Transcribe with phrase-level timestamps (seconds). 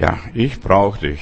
[0.00, 1.20] Ja, ich brauche dich.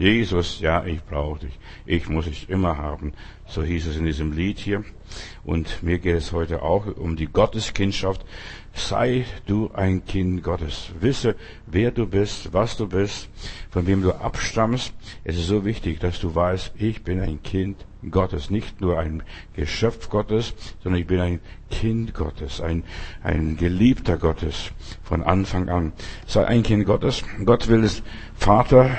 [0.00, 1.58] Jesus, ja, ich brauche dich.
[1.84, 3.12] Ich muss dich immer haben.
[3.46, 4.82] So hieß es in diesem Lied hier.
[5.44, 8.24] Und mir geht es heute auch um die Gotteskindschaft.
[8.72, 10.90] Sei du ein Kind Gottes.
[10.98, 11.36] Wisse,
[11.66, 13.28] wer du bist, was du bist,
[13.68, 14.94] von wem du abstammst.
[15.22, 18.48] Es ist so wichtig, dass du weißt, ich bin ein Kind Gottes.
[18.48, 19.22] Nicht nur ein
[19.54, 21.40] Geschöpf Gottes, sondern ich bin ein
[21.70, 22.84] Kind Gottes, ein,
[23.22, 24.72] ein Geliebter Gottes
[25.02, 25.92] von Anfang an.
[26.24, 27.22] Sei ein Kind Gottes.
[27.44, 28.02] Gott will es
[28.34, 28.96] Vater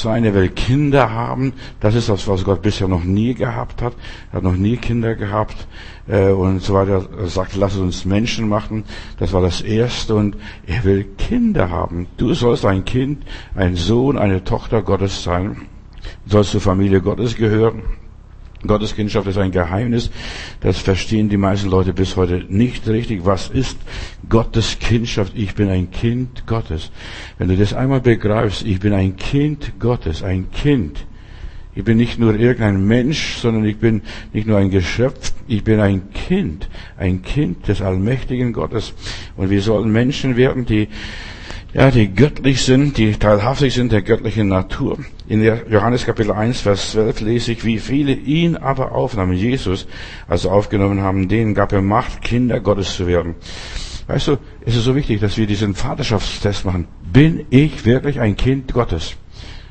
[0.00, 1.52] seine will Kinder haben.
[1.80, 3.94] Das ist das, was Gott bisher noch nie gehabt hat.
[4.30, 5.66] Er hat noch nie Kinder gehabt
[6.08, 7.06] äh, und so weiter.
[7.18, 8.84] Er sagt, lass uns Menschen machen.
[9.18, 10.36] Das war das Erste und
[10.66, 12.06] er will Kinder haben.
[12.16, 13.24] Du sollst ein Kind,
[13.54, 15.68] ein Sohn, eine Tochter Gottes sein.
[16.24, 17.82] Du sollst zur Familie Gottes gehören.
[18.66, 20.10] Gottes Kindschaft ist ein Geheimnis.
[20.60, 23.24] Das verstehen die meisten Leute bis heute nicht richtig.
[23.24, 23.78] Was ist
[24.28, 25.32] Gottes Kindschaft?
[25.36, 26.90] Ich bin ein Kind Gottes.
[27.38, 31.06] Wenn du das einmal begreifst, ich bin ein Kind Gottes, ein Kind.
[31.74, 34.02] Ich bin nicht nur irgendein Mensch, sondern ich bin
[34.34, 38.92] nicht nur ein Geschöpf, ich bin ein Kind, ein Kind des allmächtigen Gottes.
[39.36, 40.88] Und wir sollen Menschen werden, die
[41.74, 44.98] ja, die göttlich sind, die teilhaftig sind der göttlichen Natur.
[45.26, 49.86] In Johannes Kapitel 1, Vers 12 lese ich, wie viele ihn aber aufnahmen, Jesus,
[50.28, 53.36] also aufgenommen haben, denen gab er Macht, Kinder Gottes zu werden.
[54.06, 56.88] Weißt du, es ist so wichtig, dass wir diesen Vaterschaftstest machen.
[57.10, 59.16] Bin ich wirklich ein Kind Gottes?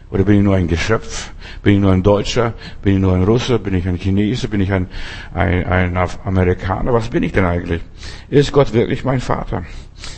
[0.10, 1.32] Oder bin ich nur ein Geschöpf?
[1.64, 2.54] Bin ich nur ein Deutscher?
[2.82, 3.60] Bin ich nur ein Russe?
[3.60, 4.48] Bin ich ein Chinese?
[4.48, 4.88] Bin ich ein,
[5.34, 6.94] ein, ein Amerikaner?
[6.94, 7.82] Was bin ich denn eigentlich?
[8.30, 9.64] Ist Gott wirklich mein Vater?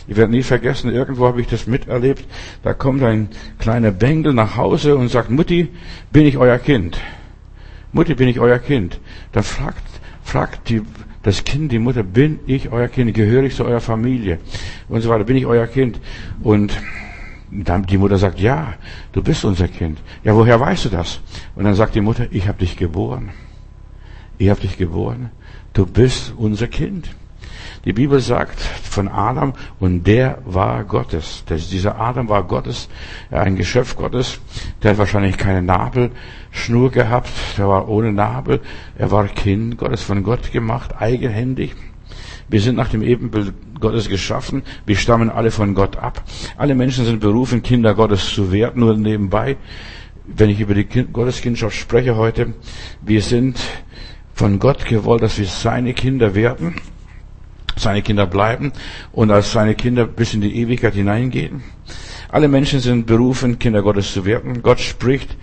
[0.06, 2.24] Ich werde nie vergessen, irgendwo habe ich das miterlebt.
[2.62, 5.68] Da kommt ein kleiner Bengel nach Hause und sagt, Mutti,
[6.12, 6.98] bin ich euer Kind?
[7.92, 9.00] Mutti, bin ich euer Kind?
[9.32, 9.82] Da fragt,
[10.22, 10.82] fragt die,
[11.22, 13.14] das Kind, die Mutter, bin ich euer Kind?
[13.14, 14.38] Gehöre ich zu eurer Familie?
[14.88, 16.00] Und so weiter, bin ich euer Kind?
[16.42, 16.76] Und
[17.50, 18.74] dann die Mutter sagt, ja,
[19.12, 19.98] du bist unser Kind.
[20.24, 21.20] Ja, woher weißt du das?
[21.54, 23.30] Und dann sagt die Mutter, ich habe dich geboren.
[24.38, 25.30] Ich habe dich geboren.
[25.72, 27.08] Du bist unser Kind.
[27.84, 31.44] Die Bibel sagt von Adam, und der war Gottes.
[31.46, 32.88] Das, dieser Adam war Gottes,
[33.30, 34.40] ein Geschöpf Gottes.
[34.82, 37.30] Der hat wahrscheinlich keine Nabelschnur gehabt.
[37.58, 38.60] Der war ohne Nabel.
[38.96, 41.74] Er war Kind Gottes, von Gott gemacht, eigenhändig.
[42.48, 44.62] Wir sind nach dem Ebenbild Gottes geschaffen.
[44.86, 46.22] Wir stammen alle von Gott ab.
[46.56, 48.80] Alle Menschen sind berufen, Kinder Gottes zu werden.
[48.80, 49.56] Nur nebenbei,
[50.26, 52.54] wenn ich über die Gotteskindschaft spreche heute,
[53.02, 53.60] wir sind
[54.32, 56.74] von Gott gewollt, dass wir seine Kinder werden
[57.76, 58.72] seine Kinder bleiben
[59.12, 61.62] und als seine Kinder bis in die Ewigkeit hineingehen.
[62.30, 64.62] Alle Menschen sind berufen, Kinder Gottes zu werden.
[64.62, 65.36] Gott spricht,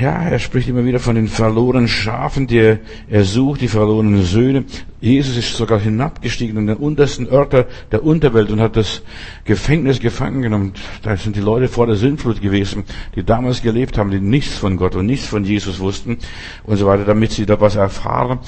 [0.00, 4.64] ja, er spricht immer wieder von den verlorenen Schafen, die er sucht, die verlorenen Söhne.
[5.00, 9.02] Jesus ist sogar hinabgestiegen in den untersten Örter der Unterwelt und hat das
[9.44, 10.72] Gefängnis gefangen genommen.
[11.02, 12.84] Da sind die Leute vor der Sintflut gewesen,
[13.14, 16.18] die damals gelebt haben, die nichts von Gott und nichts von Jesus wussten
[16.64, 18.38] und so weiter, damit sie da was erfahren.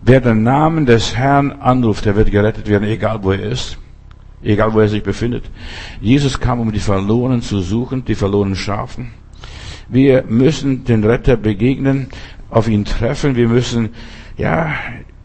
[0.00, 3.78] Wer den Namen des Herrn anruft, der wird gerettet werden, egal wo er ist,
[4.42, 5.50] egal wo er sich befindet.
[6.00, 9.10] Jesus kam, um die Verlorenen zu suchen, die verlorenen Schafen.
[9.88, 12.08] Wir müssen den Retter begegnen,
[12.50, 13.36] auf ihn treffen.
[13.36, 13.90] Wir müssen,
[14.36, 14.72] ja,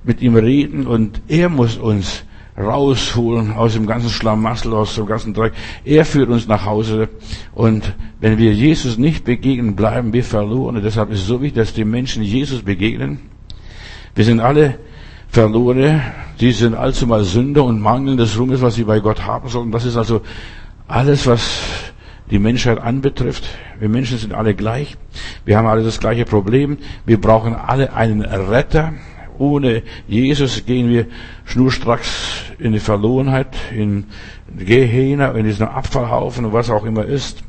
[0.03, 2.23] mit ihm reden und er muss uns
[2.57, 5.53] rausholen aus dem ganzen Schlamassel, aus dem ganzen Dreck.
[5.85, 7.09] Er führt uns nach Hause.
[7.53, 10.81] Und wenn wir Jesus nicht begegnen, bleiben wir verloren.
[10.83, 13.19] Deshalb ist es so wichtig, dass die Menschen Jesus begegnen.
[14.15, 14.79] Wir sind alle
[15.29, 16.01] Verlorene.
[16.37, 19.71] Sie sind allzu mal Sünder und mangeln des Ruhmes, was sie bei Gott haben sollten.
[19.71, 20.21] Das ist also
[20.87, 21.93] alles, was
[22.29, 23.43] die Menschheit anbetrifft.
[23.79, 24.97] Wir Menschen sind alle gleich.
[25.45, 26.77] Wir haben alle das gleiche Problem.
[27.05, 28.93] Wir brauchen alle einen Retter.
[29.39, 31.07] Ohne Jesus gehen wir
[31.45, 34.05] schnurstracks in die Verlorenheit, in
[34.55, 37.43] Gehenna, in diesen Abfallhaufen und was auch immer ist.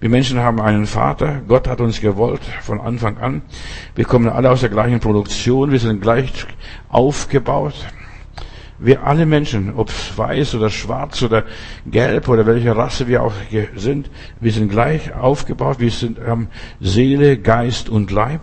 [0.00, 1.42] Wir Menschen haben einen Vater.
[1.46, 3.42] Gott hat uns gewollt von Anfang an.
[3.94, 5.70] Wir kommen alle aus der gleichen Produktion.
[5.70, 6.46] Wir sind gleich
[6.88, 7.74] aufgebaut.
[8.78, 11.44] Wir alle Menschen, ob weiß oder schwarz oder
[11.86, 13.32] gelb oder welche Rasse wir auch
[13.76, 14.10] sind,
[14.40, 15.78] wir sind gleich aufgebaut.
[15.78, 16.48] Wir sind haben
[16.80, 18.40] Seele, Geist und Leib.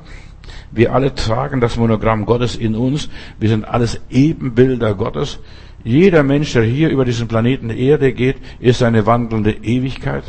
[0.72, 3.10] Wir alle tragen das Monogramm Gottes in uns.
[3.40, 5.40] Wir sind alles Ebenbilder Gottes.
[5.84, 10.24] Jeder Mensch, der hier über diesen Planeten Erde geht, ist eine wandelnde Ewigkeit.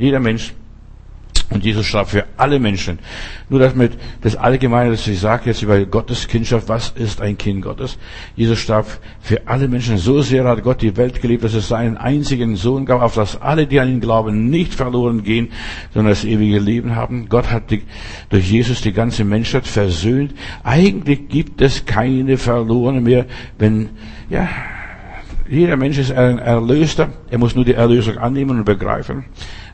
[0.00, 0.54] Jeder Mensch.
[1.50, 3.00] Und Jesus starb für alle Menschen.
[3.48, 7.62] Nur damit das Allgemeine, das ich sage jetzt über Gottes Kindschaft, was ist ein Kind
[7.62, 7.98] Gottes?
[8.36, 8.86] Jesus starb
[9.20, 9.98] für alle Menschen.
[9.98, 13.40] So sehr hat Gott die Welt geliebt, dass es seinen einzigen Sohn gab, auf dass
[13.42, 15.50] alle, die an ihn glauben, nicht verloren gehen,
[15.92, 17.28] sondern das ewige Leben haben.
[17.28, 17.82] Gott hat die,
[18.28, 20.34] durch Jesus die ganze Menschheit versöhnt.
[20.62, 23.26] Eigentlich gibt es keine Verlorenen mehr,
[23.58, 23.88] wenn,
[24.28, 24.48] ja,
[25.50, 27.08] Jeder Mensch ist ein Erlöster.
[27.28, 29.24] Er muss nur die Erlösung annehmen und begreifen.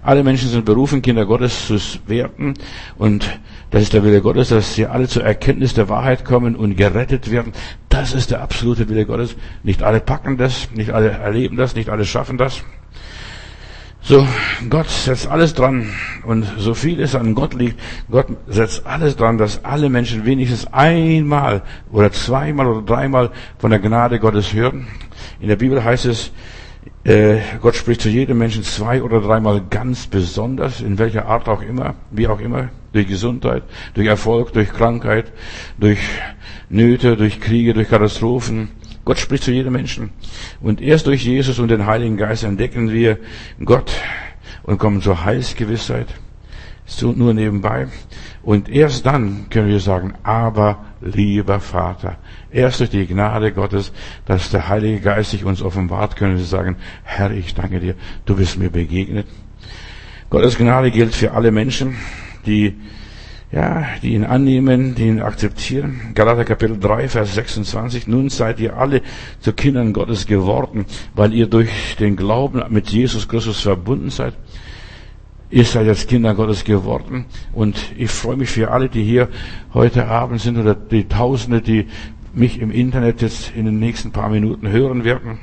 [0.07, 2.55] Alle Menschen sind berufen, Kinder Gottes zu werden.
[2.97, 3.41] Und
[3.73, 7.33] das ist der Wille Gottes, dass sie alle zur Erkenntnis der Wahrheit kommen und gerettet
[7.33, 7.53] werden.
[7.89, 9.35] Das ist der absolute Wille Gottes.
[9.65, 12.63] Nicht alle packen das, nicht alle erleben das, nicht alle schaffen das.
[14.01, 14.25] So,
[14.71, 15.91] Gott setzt alles dran
[16.25, 20.73] und so viel es an Gott liegt, Gott setzt alles dran, dass alle Menschen wenigstens
[20.73, 24.87] einmal oder zweimal oder dreimal von der Gnade Gottes hören.
[25.41, 26.31] In der Bibel heißt es,
[27.61, 31.95] Gott spricht zu jedem Menschen zwei oder dreimal ganz besonders, in welcher Art auch immer,
[32.11, 33.63] wie auch immer, durch Gesundheit,
[33.95, 35.31] durch Erfolg, durch Krankheit,
[35.79, 36.01] durch
[36.69, 38.71] Nöte, durch Kriege, durch Katastrophen,
[39.05, 40.11] Gott spricht zu jedem Menschen.
[40.61, 43.19] Und erst durch Jesus und den Heiligen Geist entdecken wir
[43.65, 43.93] Gott
[44.65, 46.09] und kommen zur Heilsgewissheit.
[46.87, 47.89] So nur nebenbei.
[48.43, 52.17] Und erst dann können wir sagen, aber lieber Vater.
[52.51, 53.93] Erst durch die Gnade Gottes,
[54.25, 58.37] dass der Heilige Geist sich uns offenbart, können wir sagen, Herr, ich danke dir, du
[58.37, 59.27] bist mir begegnet.
[60.31, 61.97] Gottes Gnade gilt für alle Menschen,
[62.47, 62.75] die
[63.53, 66.13] ja, die ihn annehmen, die ihn akzeptieren.
[66.15, 68.09] Galater Kapitel 3, Vers 26.
[68.09, 69.03] Nun seid ihr alle
[69.41, 70.85] zu Kindern Gottes geworden,
[71.15, 74.35] weil ihr durch den Glauben mit Jesus Christus verbunden seid.
[75.57, 77.25] Ihr seid jetzt Kinder Gottes geworden.
[77.55, 79.31] Und ich freue mich für alle, die hier
[79.73, 81.87] heute Abend sind oder die Tausende, die
[82.35, 85.39] mich im Internet jetzt in den nächsten paar Minuten hören werden.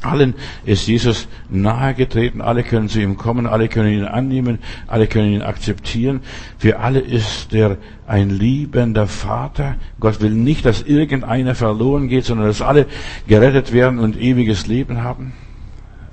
[0.00, 0.32] Allen
[0.64, 5.42] ist Jesus nahegetreten, alle können zu ihm kommen, alle können ihn annehmen, alle können ihn
[5.42, 6.22] akzeptieren.
[6.56, 9.74] Für alle ist er ein liebender Vater.
[10.00, 12.86] Gott will nicht, dass irgendeiner verloren geht, sondern dass alle
[13.28, 15.34] gerettet werden und ewiges Leben haben.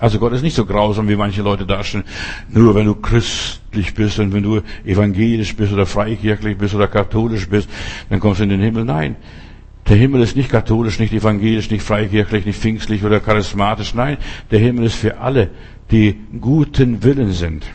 [0.01, 2.05] Also Gott ist nicht so grausam, wie manche Leute darstellen.
[2.49, 7.47] Nur wenn du christlich bist und wenn du evangelisch bist oder freikirchlich bist oder katholisch
[7.47, 7.69] bist,
[8.09, 8.83] dann kommst du in den Himmel.
[8.83, 9.15] Nein.
[9.87, 13.93] Der Himmel ist nicht katholisch, nicht evangelisch, nicht freikirchlich, nicht pfingstlich oder charismatisch.
[13.93, 14.17] Nein,
[14.49, 15.51] der Himmel ist für alle,
[15.91, 17.67] die guten Willen sind.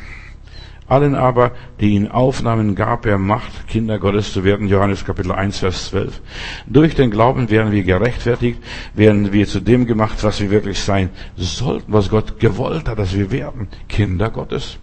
[0.88, 4.68] Allen aber, die ihn aufnahmen, gab er Macht, Kinder Gottes zu werden.
[4.68, 6.20] Johannes Kapitel 1, Vers 12.
[6.66, 8.62] Durch den Glauben werden wir gerechtfertigt,
[8.94, 13.16] werden wir zu dem gemacht, was wir wirklich sein sollten, was Gott gewollt hat, dass
[13.16, 13.68] wir werden.
[13.88, 14.78] Kinder Gottes.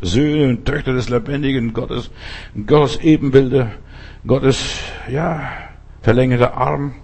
[0.00, 2.10] Söhne und Töchter des lebendigen Gottes.
[2.66, 3.72] Gottes Ebenbilder.
[4.26, 4.78] Gottes,
[5.10, 5.50] ja,
[6.02, 6.94] verlängerter Arm.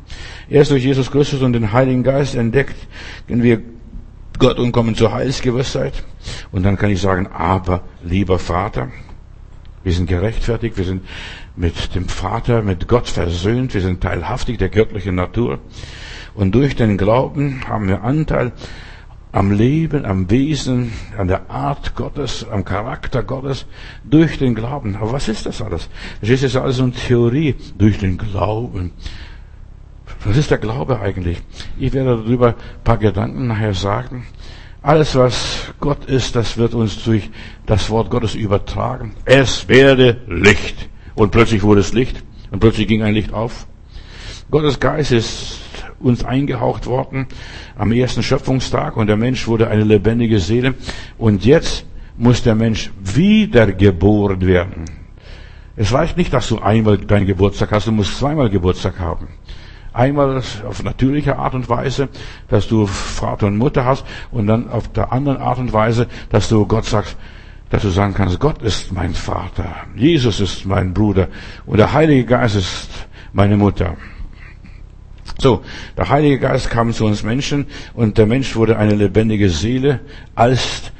[0.49, 2.77] Erst durch Jesus Christus und den Heiligen Geist entdeckt
[3.27, 3.63] wir
[4.39, 6.05] Gott und kommen zur Heilsgewissheit.
[6.53, 8.89] Und dann kann ich sagen, aber lieber Vater,
[9.83, 11.05] wir sind gerechtfertigt, wir sind
[11.57, 15.59] mit dem Vater, mit Gott versöhnt, wir sind teilhaftig der göttlichen Natur.
[16.35, 18.53] Und durch den Glauben haben wir Anteil
[19.31, 23.67] am Leben, am Wesen, an der Art Gottes, am Charakter Gottes,
[24.05, 24.97] durch den Glauben.
[24.97, 25.89] Aber was ist das alles?
[26.21, 28.93] Das ist jetzt alles eine Theorie, durch den Glauben.
[30.25, 31.39] Was ist der Glaube eigentlich?
[31.79, 34.27] Ich werde darüber ein paar Gedanken nachher sagen.
[34.81, 37.31] Alles, was Gott ist, das wird uns durch
[37.67, 39.15] das Wort Gottes übertragen.
[39.27, 40.89] Es werde Licht.
[41.15, 42.23] Und plötzlich wurde es Licht.
[42.51, 43.67] Und plötzlich ging ein Licht auf.
[44.51, 45.61] Gottes Geist ist
[46.01, 47.27] uns eingehaucht worden
[47.77, 50.75] am ersten Schöpfungstag und der Mensch wurde eine lebendige Seele.
[51.19, 51.87] Und jetzt
[52.17, 54.85] muss der Mensch wiedergeboren werden.
[55.77, 59.29] Es reicht nicht, dass du einmal deinen Geburtstag hast, du musst zweimal Geburtstag haben.
[59.95, 62.09] Einmal auf natürliche Art und Weise,
[62.49, 66.49] dass du Vater und Mutter hast und dann auf der anderen Art und Weise, dass
[66.49, 67.17] du Gott sagst,
[67.71, 71.29] dass du sagen kannst, Gott ist mein Vater, Jesus ist mein Bruder
[71.65, 72.89] und der Heilige Geist ist
[73.33, 73.97] meine Mutter.
[75.39, 75.63] So,
[75.97, 80.01] der Heilige Geist kam zu uns Menschen und der Mensch wurde eine lebendige Seele,
[80.35, 80.93] als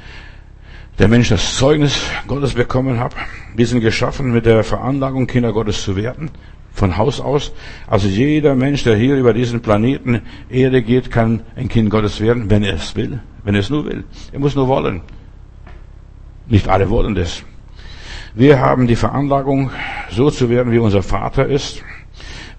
[0.99, 3.13] der Mensch das Zeugnis Gottes bekommen hat.
[3.55, 6.31] Wir sind geschaffen mit der Veranlagung, Kinder Gottes zu werden,
[6.75, 7.51] von Haus aus.
[7.87, 12.49] Also jeder Mensch, der hier über diesen Planeten Erde geht, kann ein Kind Gottes werden,
[12.49, 14.03] wenn er es will, wenn er es nur will.
[14.31, 15.01] Er muss nur wollen.
[16.47, 17.43] Nicht alle wollen das.
[18.35, 19.71] Wir haben die Veranlagung,
[20.11, 21.81] so zu werden, wie unser Vater ist.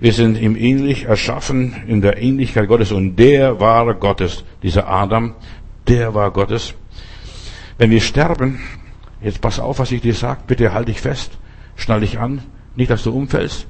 [0.00, 4.44] Wir sind ihm ähnlich erschaffen in der Ähnlichkeit Gottes und der war Gottes.
[4.62, 5.34] Dieser Adam,
[5.86, 6.74] der war Gottes.
[7.78, 8.60] Wenn wir sterben,
[9.22, 11.38] jetzt pass auf, was ich dir sage, bitte halt dich fest,
[11.76, 12.42] schnall dich an,
[12.74, 13.66] nicht, dass du umfällst.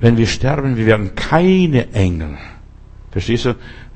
[0.00, 2.36] Wenn wir sterben, wir werden keine Engel.
[3.10, 3.54] Verstehst du?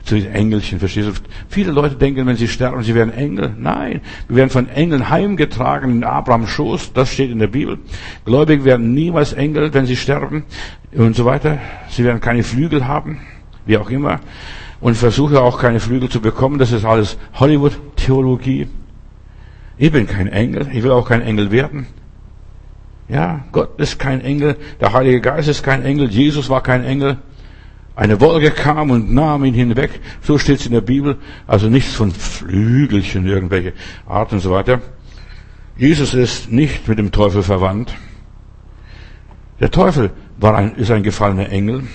[0.08, 1.12] zu den Engelchen, verstehst du?
[1.48, 3.54] Viele Leute denken, wenn sie sterben, sie werden Engel.
[3.58, 7.78] Nein, wir werden von Engeln heimgetragen in Abrahams Schoß, das steht in der Bibel.
[8.24, 10.44] Gläubige werden niemals Engel, wenn sie sterben
[10.92, 11.58] und so weiter.
[11.90, 13.20] Sie werden keine Flügel haben,
[13.66, 14.20] wie auch immer.
[14.80, 18.68] Und versuche auch keine Flügel zu bekommen, das ist alles Hollywood-Theologie.
[19.76, 21.86] Ich bin kein Engel, ich will auch kein Engel werden.
[23.08, 27.18] Ja, Gott ist kein Engel, der Heilige Geist ist kein Engel, Jesus war kein Engel.
[27.96, 30.00] Eine Wolke kam und nahm ihn hinweg.
[30.22, 31.16] So steht es in der Bibel.
[31.48, 33.72] Also nichts von Flügelchen, irgendwelche
[34.06, 34.80] Art und so weiter.
[35.76, 37.92] Jesus ist nicht mit dem Teufel verwandt.
[39.58, 41.88] Der Teufel war ein, ist ein gefallener Engel.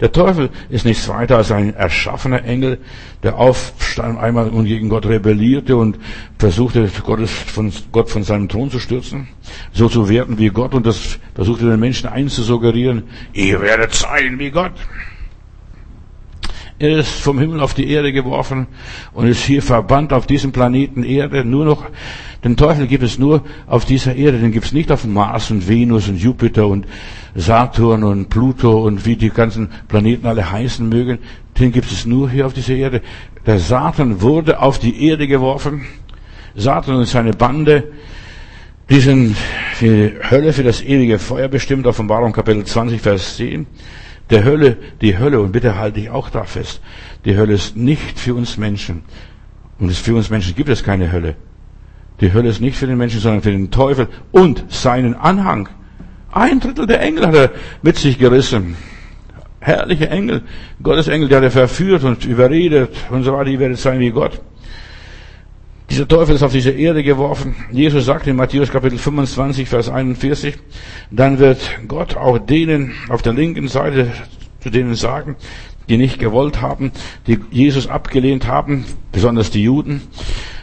[0.00, 2.78] Der Teufel ist nichts weiter als ein erschaffener Engel,
[3.22, 5.98] der aufstand einmal und gegen Gott rebellierte und
[6.38, 9.28] versuchte, Gottes, von, Gott von seinem Thron zu stürzen,
[9.72, 14.50] so zu werden wie Gott und das versuchte den Menschen einzusuggerieren, ihr werdet sein wie
[14.50, 14.72] Gott.
[16.80, 18.68] Er ist vom Himmel auf die Erde geworfen
[19.12, 21.44] und ist hier verbannt auf diesem Planeten Erde.
[21.44, 21.86] Nur noch,
[22.44, 25.68] den Teufel gibt es nur auf dieser Erde, den gibt es nicht auf Mars und
[25.68, 26.86] Venus und Jupiter und
[27.34, 31.18] Saturn und Pluto und wie die ganzen Planeten alle heißen mögen.
[31.58, 33.02] Den gibt es nur hier auf dieser Erde.
[33.44, 35.84] Der Satan wurde auf die Erde geworfen.
[36.54, 37.90] Satan und seine Bande,
[38.88, 39.36] die sind
[39.74, 43.66] für die Hölle, für das ewige Feuer bestimmt, Offenbarung Kapitel 20, Vers 10
[44.30, 46.80] der Hölle, die Hölle, und bitte halte ich auch da fest,
[47.24, 49.02] die Hölle ist nicht für uns Menschen.
[49.78, 51.36] Und für uns Menschen gibt es keine Hölle.
[52.20, 55.68] Die Hölle ist nicht für den Menschen, sondern für den Teufel und seinen Anhang.
[56.32, 57.50] Ein Drittel der Engel hat er
[57.82, 58.76] mit sich gerissen.
[59.60, 60.42] Herrliche Engel.
[60.82, 63.50] Gottes Engel, der hat er verführt und überredet und so weiter.
[63.50, 64.40] Die werdet sein wie Gott.
[65.90, 67.56] Dieser Teufel ist auf diese Erde geworfen.
[67.72, 70.58] Jesus sagt in Matthäus Kapitel 25, Vers 41,
[71.10, 74.12] dann wird Gott auch denen auf der linken Seite
[74.60, 75.36] zu denen sagen,
[75.88, 76.92] die nicht gewollt haben,
[77.26, 80.02] die Jesus abgelehnt haben, besonders die Juden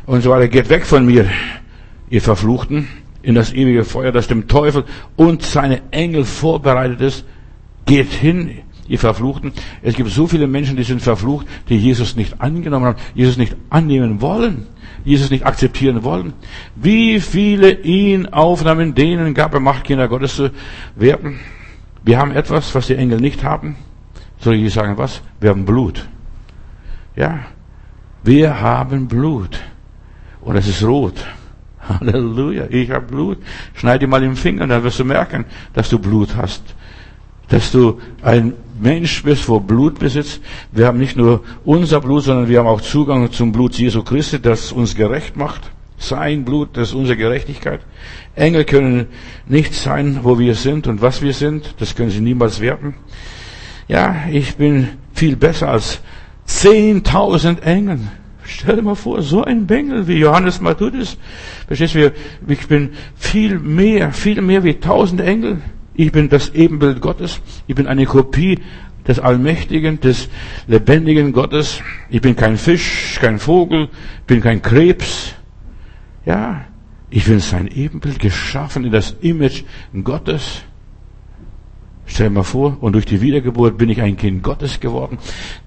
[0.06, 1.28] und so weiter, geht weg von mir,
[2.10, 2.88] ihr Verfluchten,
[3.24, 4.84] in das ewige Feuer, das dem Teufel
[5.16, 7.26] und seine Engel vorbereitet ist.
[7.88, 9.52] Geht hin, ihr Verfluchten.
[9.82, 13.56] Es gibt so viele Menschen, die sind verflucht, die Jesus nicht angenommen haben, Jesus nicht
[13.72, 14.68] annehmen wollen.
[15.06, 16.34] Jesus nicht akzeptieren wollen.
[16.76, 20.52] Wie viele ihn aufnahmen, denen gab er Macht, Kinder Gottes zu
[20.96, 21.40] werden.
[22.04, 23.78] Wir haben etwas, was die Engel nicht haben.
[24.40, 25.22] Soll ich sagen, was?
[25.40, 26.06] Wir haben Blut.
[27.16, 27.40] Ja.
[28.24, 29.60] Wir haben Blut.
[30.42, 31.26] Und es ist rot.
[31.80, 32.66] Halleluja.
[32.70, 33.38] Ich habe Blut.
[33.74, 36.75] Schneid dir mal im Finger, dann wirst du merken, dass du Blut hast.
[37.50, 40.42] Dass du ein Mensch bist, wo Blut besitzt.
[40.72, 44.40] Wir haben nicht nur unser Blut, sondern wir haben auch Zugang zum Blut Jesu Christi,
[44.40, 45.72] das uns gerecht macht.
[45.98, 47.80] Sein Blut, das ist unsere Gerechtigkeit.
[48.36, 49.08] Engel können
[49.48, 51.76] nicht sein, wo wir sind und was wir sind.
[51.80, 52.96] Das können sie niemals werden.
[53.88, 56.02] Ja, ich bin viel besser als
[56.50, 58.00] 10.000 Engel.
[58.44, 61.18] Stell dir mal vor, so ein Bengel wie Johannes Matthäus.
[61.66, 62.14] Verstehst du,
[62.48, 65.62] ich bin viel mehr, viel mehr wie tausend Engel.
[65.96, 67.42] Ich bin das Ebenbild Gottes.
[67.68, 68.60] Ich bin eine Kopie
[69.08, 70.30] des Allmächtigen, des
[70.68, 71.82] lebendigen Gottes.
[72.10, 73.90] Ich bin kein Fisch, kein Vogel,
[74.28, 75.36] bin kein Krebs.
[76.26, 76.66] Ja,
[77.10, 79.64] ich bin sein Ebenbild geschaffen in das Image
[80.04, 80.64] Gottes.
[82.08, 85.18] Stell dir mal vor, und durch die Wiedergeburt bin ich ein Kind Gottes geworden.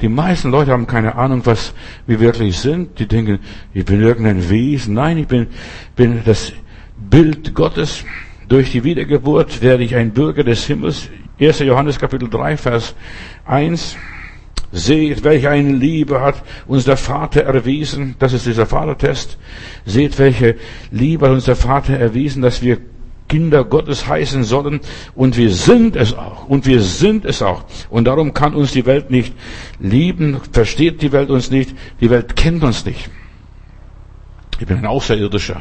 [0.01, 1.75] Die meisten Leute haben keine Ahnung, was
[2.07, 2.99] wir wirklich sind.
[2.99, 3.41] Die denken,
[3.75, 4.95] ich bin irgendein Wesen.
[4.95, 5.49] Nein, ich bin,
[5.97, 6.53] bin das
[6.97, 8.05] Bild Gottes.
[8.49, 11.11] Durch die Wiedergeburt werde ich ein Bürger des Himmels.
[11.39, 11.59] 1.
[11.61, 12.95] Johannes Kapitel 3, Vers
[13.45, 13.97] 1.
[14.73, 18.17] Seht, welche eine Liebe hat uns der Vater erwiesen.
[18.19, 19.37] Das ist dieser Vatertest.
[19.85, 20.57] Seht, welche
[20.91, 22.79] Liebe hat uns der Vater erwiesen, dass wir
[23.29, 24.81] Kinder Gottes heißen sollen.
[25.15, 26.49] Und wir sind es auch.
[26.49, 27.65] Und wir sind es auch.
[27.91, 29.35] Und darum kann uns die Welt nicht
[29.79, 31.77] lieben, versteht die Welt uns nicht.
[32.01, 33.11] Die Welt kennt uns nicht.
[34.59, 35.61] Ich bin ein Außerirdischer.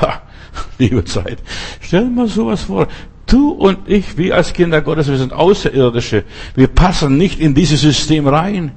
[0.00, 0.22] Ha,
[0.78, 1.38] liebe Zeit.
[1.80, 2.88] Stell dir mal sowas vor.
[3.26, 6.24] Du und ich, wir als Kinder Gottes, wir sind Außerirdische.
[6.54, 8.72] Wir passen nicht in dieses System rein.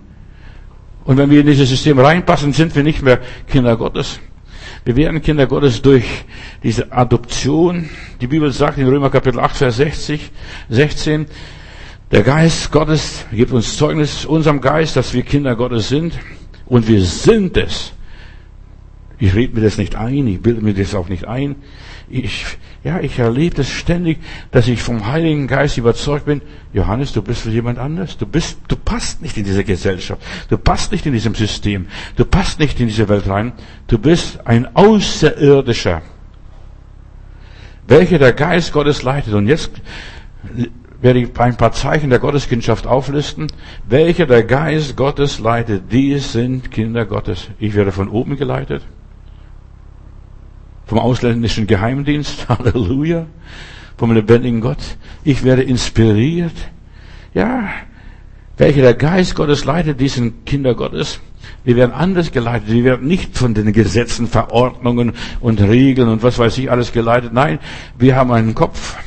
[1.04, 4.20] Und wenn wir in dieses System reinpassen, sind wir nicht mehr Kinder Gottes.
[4.86, 6.06] Wir werden Kinder Gottes durch
[6.64, 7.90] diese Adoption.
[8.22, 10.32] Die Bibel sagt in Römer Kapitel 8, Vers 60,
[10.70, 11.26] 16,
[12.12, 16.14] der Geist Gottes gibt uns Zeugnis unserem Geist, dass wir Kinder Gottes sind.
[16.68, 17.94] Und wir sind es.
[19.18, 21.56] Ich rede mir das nicht ein, ich bilde mir das auch nicht ein.
[22.10, 22.46] Ich,
[22.84, 24.20] ja, ich erlebe das ständig,
[24.52, 26.42] dass ich vom Heiligen Geist überzeugt bin,
[26.74, 28.18] Johannes, du bist für jemand anders.
[28.18, 30.22] Du bist, du passt nicht in diese Gesellschaft.
[30.50, 31.88] Du passt nicht in diesem System.
[32.16, 33.54] Du passt nicht in diese Welt rein.
[33.88, 36.02] Du bist ein Außerirdischer.
[37.88, 39.34] Welcher der Geist Gottes leitet.
[39.34, 39.72] Und jetzt
[41.02, 43.48] werde ich ein paar Zeichen der Gotteskindschaft auflisten.
[43.88, 47.50] Welcher der Geist Gottes leitet, die sind Kinder Gottes.
[47.60, 48.84] Ich werde von oben geleitet
[50.86, 53.26] vom ausländischen Geheimdienst, Halleluja,
[53.98, 54.98] vom lebendigen Gott.
[55.24, 56.56] Ich werde inspiriert.
[57.34, 57.70] Ja,
[58.58, 61.20] welcher der Geist Gottes leitet, diesen Kinder Gottes.
[61.64, 62.72] Wir werden anders geleitet.
[62.72, 67.34] Wir werden nicht von den Gesetzen, Verordnungen und Regeln und was weiß ich alles geleitet.
[67.34, 67.60] Nein,
[67.98, 68.98] wir haben einen Kopf.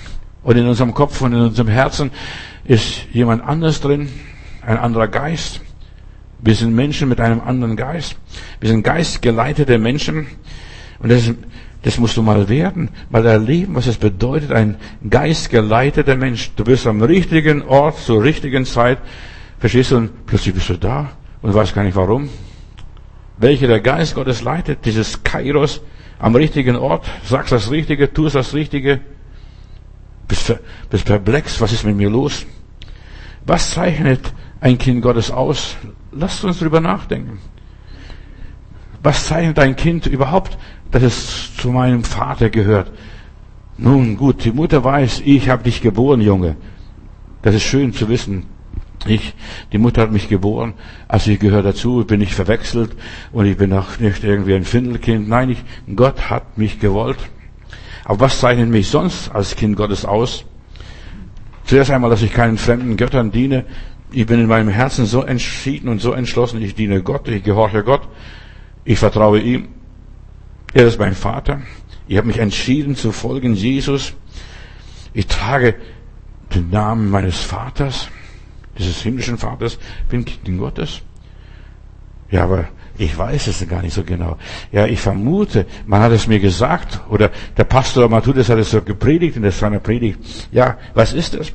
[0.43, 2.11] Und in unserem Kopf und in unserem Herzen
[2.65, 4.09] ist jemand anders drin.
[4.69, 5.61] ein anderer Geist.
[6.41, 8.17] Wir sind Menschen mit einem anderen Geist.
[8.61, 10.27] Wir sind geistgeleitete Menschen.
[11.01, 11.33] Und das,
[11.83, 14.77] das musst du mal werden, mal erleben, was es bedeutet, ein
[15.09, 16.51] geistgeleiteter Mensch.
[16.57, 18.99] Du bist am richtigen Ort, zur richtigen Zeit.
[19.59, 19.97] Verstehst du?
[19.99, 22.29] Und plötzlich bist du da und weißt gar nicht warum.
[23.39, 25.81] Welcher der Geist Gottes leitet, dieses Kairos,
[26.19, 29.01] am richtigen Ort, sagst das Richtige, tust das Richtige,
[30.27, 30.55] bist,
[30.91, 32.45] bist perplex, was ist mit mir los?
[33.47, 35.77] Was zeichnet ein Kind Gottes aus?
[36.11, 37.39] Lasst uns drüber nachdenken.
[39.03, 40.59] Was zeichnet ein Kind überhaupt,
[40.91, 42.91] dass es zu meinem Vater gehört?
[43.77, 46.57] Nun gut, die Mutter weiß, ich habe dich geboren, Junge.
[47.43, 48.47] Das ist schön zu wissen.
[49.07, 49.35] Ich,
[49.73, 50.75] die Mutter hat mich geboren,
[51.07, 52.97] also ich gehöre dazu, bin nicht verwechselt
[53.33, 55.29] und ich bin auch nicht irgendwie ein Findelkind.
[55.29, 55.59] Nein, ich,
[55.95, 57.19] Gott hat mich gewollt.
[58.05, 60.45] Aber was zeichnet mich sonst als Kind Gottes aus?
[61.65, 63.67] Zuerst einmal, dass ich keinen fremden Göttern diene.
[64.11, 67.85] Ich bin in meinem Herzen so entschieden und so entschlossen, ich diene Gott, ich gehorche
[67.85, 68.09] Gott,
[68.85, 69.69] ich vertraue ihm.
[70.75, 71.63] Er ist mein Vater.
[72.07, 74.15] Ich habe mich entschieden zu folgen Jesus.
[75.13, 75.75] Ich trage
[76.55, 78.09] den Namen meines Vaters
[78.79, 81.03] dieses himmlischen Vaters, bin Kind Gottes.
[82.31, 84.37] Ja, aber ich weiß es gar nicht so genau.
[84.73, 88.83] Ja, ich vermute, man hat es mir gesagt, oder der Pastor Matthäus hat es so
[88.83, 90.19] gepredigt in seiner Predigt.
[90.53, 91.53] Ja, was ist das?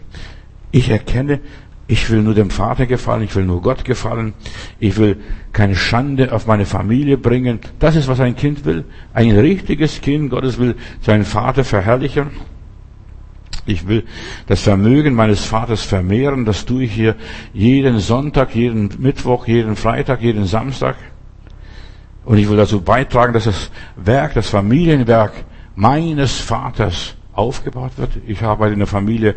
[0.71, 1.39] Ich erkenne,
[1.87, 4.33] ich will nur dem Vater gefallen, ich will nur Gott gefallen,
[4.79, 5.17] ich will
[5.51, 7.59] keine Schande auf meine Familie bringen.
[7.79, 8.85] Das ist, was ein Kind will.
[9.13, 12.31] Ein richtiges Kind Gottes will seinen Vater verherrlichen.
[13.65, 14.03] Ich will
[14.47, 16.45] das Vermögen meines Vaters vermehren.
[16.45, 17.15] Das tue ich hier
[17.53, 20.95] jeden Sonntag, jeden Mittwoch, jeden Freitag, jeden Samstag.
[22.25, 25.33] Und ich will dazu beitragen, dass das Werk, das Familienwerk
[25.75, 28.11] meines Vaters aufgebaut wird.
[28.27, 29.35] Ich arbeite in der Familie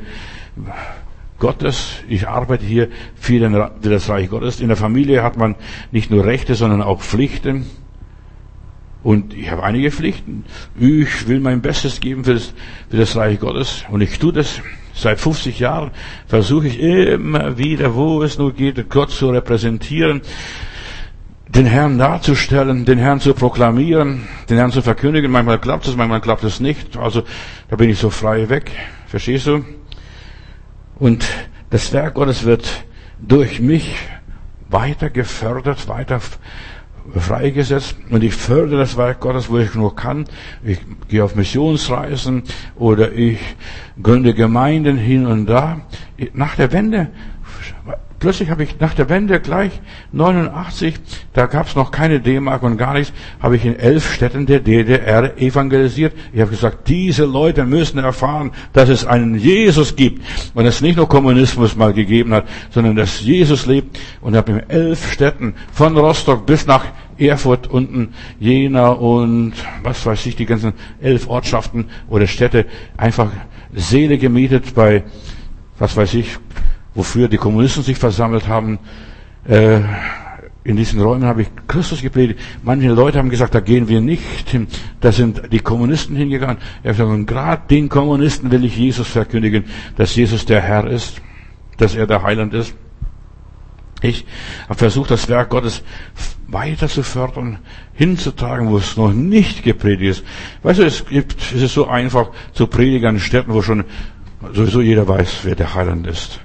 [1.38, 1.96] Gottes.
[2.08, 4.60] Ich arbeite hier für, das Reich Gottes.
[4.60, 5.54] In der Familie hat man
[5.92, 7.66] nicht nur Rechte, sondern auch Pflichten.
[9.02, 10.44] Und ich habe einige Pflichten.
[10.78, 12.54] Ich will mein Bestes geben für das,
[12.90, 13.84] für das Reich Gottes.
[13.90, 14.60] Und ich tue das
[14.94, 15.90] seit 50 Jahren.
[16.26, 20.22] Versuche ich immer wieder, wo es nur geht, Gott zu repräsentieren,
[21.48, 25.30] den Herrn darzustellen, den Herrn zu proklamieren, den Herrn zu verkündigen.
[25.30, 26.96] Manchmal klappt es, manchmal klappt es nicht.
[26.96, 27.22] Also
[27.68, 28.72] da bin ich so frei weg.
[29.06, 29.64] Verstehst du?
[30.98, 31.26] Und
[31.70, 32.84] das Werk Gottes wird
[33.20, 33.96] durch mich
[34.68, 36.20] weiter gefördert, weiter
[37.14, 40.24] freigesetzt und ich fördere das Werk Gottes, wo ich nur kann.
[40.64, 42.42] Ich gehe auf Missionsreisen
[42.76, 43.38] oder ich
[44.02, 45.82] gründe Gemeinden hin und da.
[46.32, 47.08] Nach der Wende
[48.18, 49.72] Plötzlich habe ich nach der Wende gleich
[50.12, 50.94] 89,
[51.34, 54.60] da gab es noch keine D-Mark und gar nichts, habe ich in elf Städten der
[54.60, 56.14] DDR evangelisiert.
[56.32, 60.22] Ich habe gesagt, diese Leute müssen erfahren, dass es einen Jesus gibt
[60.54, 63.98] und es nicht nur Kommunismus mal gegeben hat, sondern dass Jesus lebt.
[64.22, 66.86] Und habe in elf Städten von Rostock bis nach
[67.18, 69.52] Erfurt unten, Jena und
[69.82, 73.30] was weiß ich, die ganzen elf Ortschaften oder Städte einfach
[73.74, 75.04] Seele gemietet bei,
[75.78, 76.38] was weiß ich,
[76.96, 78.80] wo früher die Kommunisten sich versammelt haben,
[79.46, 79.80] äh,
[80.64, 82.40] in diesen Räumen habe ich Christus gepredigt.
[82.64, 84.66] Manche Leute haben gesagt, da gehen wir nicht hin.
[85.00, 86.56] Da sind die Kommunisten hingegangen.
[86.82, 90.88] Er hat gesagt, und gerade den Kommunisten will ich Jesus verkündigen, dass Jesus der Herr
[90.88, 91.22] ist,
[91.76, 92.74] dass er der Heiland ist.
[94.02, 94.26] Ich
[94.64, 95.84] habe versucht, das Werk Gottes
[96.48, 97.58] weiter zu fördern,
[97.94, 100.24] hinzutragen, wo es noch nicht gepredigt ist.
[100.64, 103.84] Weißt du, es gibt, es ist so einfach zu predigen an Städten, wo schon
[104.52, 106.40] sowieso jeder weiß, wer der Heiland ist.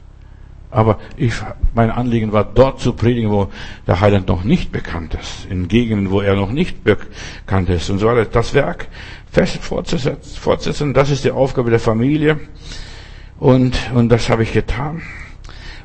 [0.71, 1.33] Aber ich,
[1.75, 3.49] mein Anliegen war dort zu predigen, wo
[3.87, 7.99] der Heiland noch nicht bekannt ist, in Gegenden, wo er noch nicht bekannt ist und
[7.99, 8.25] so weiter.
[8.25, 8.87] Das Werk
[9.29, 12.39] fest fortsetzen, das ist die Aufgabe der Familie
[13.37, 15.01] und, und das habe ich getan.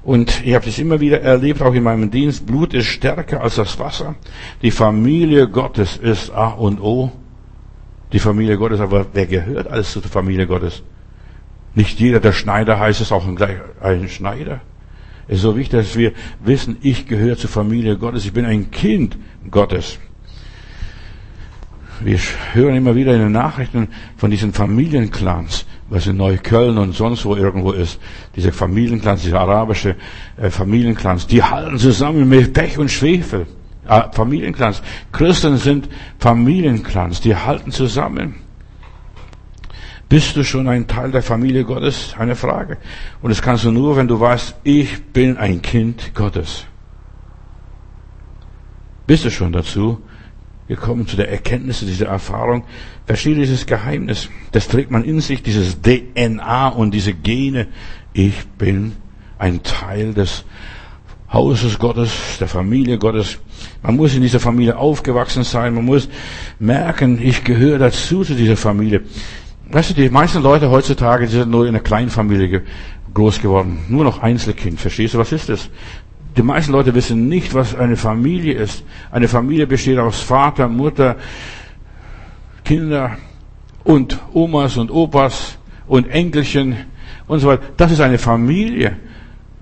[0.05, 2.47] Und ich habe das immer wieder erlebt, auch in meinem Dienst.
[2.47, 4.15] Blut ist stärker als das Wasser.
[4.63, 7.11] Die Familie Gottes ist A und O.
[8.13, 10.85] Die Familie Gottes, aber wer gehört alles zur Familie Gottes?
[11.75, 14.61] Nicht jeder, der Schneider heißt, ist auch ein Schneider.
[15.29, 16.13] Es ist so wichtig, dass wir
[16.45, 19.19] wissen, ich gehöre zur Familie Gottes, ich bin ein Kind
[19.51, 19.99] Gottes.
[22.01, 22.19] Wir
[22.53, 27.35] hören immer wieder in den Nachrichten von diesen Familienclans, was in Neukölln und sonst wo
[27.35, 27.99] irgendwo ist.
[28.37, 29.97] Diese Familienclans, diese arabische
[30.37, 33.47] äh, Familienclans, die halten zusammen mit Pech und Schwefel.
[33.89, 34.83] Äh, Familienclans.
[35.11, 38.46] Christen sind Familienclans, die halten zusammen.
[40.09, 42.15] Bist du schon ein Teil der Familie Gottes?
[42.17, 42.79] Eine Frage.
[43.23, 46.65] Und das kannst du nur, wenn du weißt, ich bin ein Kind Gottes.
[49.07, 50.01] Bist du schon dazu
[50.69, 52.65] gekommen, zu der Erkenntnis, dieser Erfahrung?
[53.05, 54.29] Verstehe dieses Geheimnis.
[54.53, 57.67] Das trägt man in sich, dieses DNA und diese Gene.
[58.13, 58.93] Ich bin
[59.39, 60.45] ein Teil des
[61.33, 63.39] Hauses Gottes, der Familie Gottes.
[63.83, 65.75] Man muss in dieser Familie aufgewachsen sein.
[65.75, 66.09] Man muss
[66.61, 69.03] merken, ich gehöre dazu zu dieser Familie.
[69.77, 72.63] Weißt du, die meisten Leute heutzutage, die sind nur in einer Kleinfamilie
[73.13, 73.81] groß geworden.
[73.91, 74.81] Nur noch Einzelkind.
[74.81, 75.69] Verstehst du, was ist das?
[76.35, 78.85] Die meisten Leute wissen nicht, was eine Familie ist.
[79.11, 81.17] Eine Familie besteht aus Vater, Mutter,
[82.65, 83.19] Kinder
[83.85, 86.77] und Omas und Opas und Enkelchen
[87.27, 87.65] und so weiter.
[87.77, 88.97] Das ist eine Familie.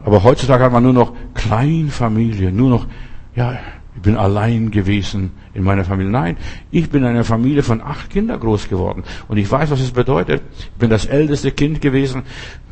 [0.05, 2.87] Aber heutzutage hat man nur noch Kleinfamilie, nur noch,
[3.35, 3.59] ja,
[3.97, 6.11] ich bin allein gewesen in meiner Familie.
[6.11, 6.37] Nein,
[6.71, 9.05] ich bin in einer Familie von acht Kindern groß geworden.
[9.29, 10.43] Und ich weiß, was es bedeutet.
[10.59, 12.23] Ich bin das älteste Kind gewesen.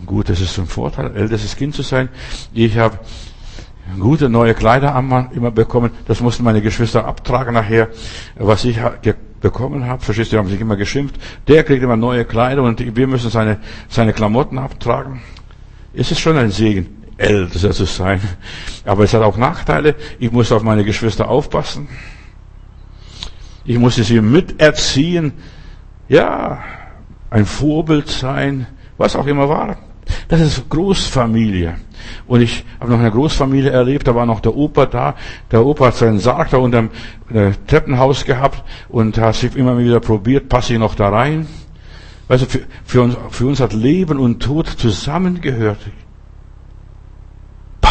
[0.04, 2.08] Gut, das ist ein Vorteil, ältestes Kind zu sein.
[2.52, 2.98] Ich habe
[4.00, 5.90] gute neue Kleider immer bekommen.
[6.06, 7.88] Das mussten meine Geschwister abtragen nachher,
[8.36, 8.78] was ich
[9.40, 10.02] bekommen habe.
[10.02, 11.16] Verstehst du, die haben sich immer geschimpft.
[11.46, 13.58] Der kriegt immer neue Kleider und wir müssen seine,
[13.88, 15.20] seine Klamotten abtragen.
[15.94, 18.20] Es ist schon ein Segen, älter zu sein.
[18.84, 19.94] Aber es hat auch Nachteile.
[20.18, 21.88] Ich muss auf meine Geschwister aufpassen.
[23.64, 25.32] Ich musste sie miterziehen.
[26.08, 26.62] Ja,
[27.30, 28.66] ein Vorbild sein,
[28.98, 29.78] was auch immer war.
[30.28, 31.76] Das ist Großfamilie.
[32.26, 35.14] Und ich habe noch eine Großfamilie erlebt, da war noch der Opa da.
[35.50, 36.90] Der Opa hat seinen Sarg da unter dem
[37.32, 41.46] äh, Treppenhaus gehabt und hat sich immer wieder probiert, passe ich noch da rein.
[42.28, 45.78] Weißt für, für, uns, für uns hat Leben und Tod zusammengehört.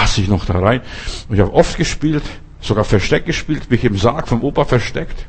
[0.02, 0.82] Passe ich noch da rein?
[1.30, 2.24] Und ich habe oft gespielt,
[2.60, 5.28] sogar Versteck gespielt, mich im Sarg vom Opa versteckt.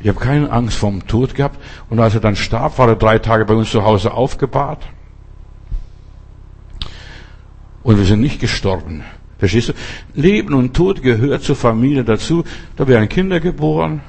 [0.00, 1.58] Ich habe keine Angst vom Tod gehabt.
[1.88, 4.84] Und als er dann starb, war er drei Tage bei uns zu Hause aufgebahrt.
[7.82, 9.02] Und wir sind nicht gestorben.
[9.40, 9.72] Verstehst du?
[10.14, 12.44] Leben und Tod gehört zur Familie dazu.
[12.76, 14.00] Da werden Kinder geboren.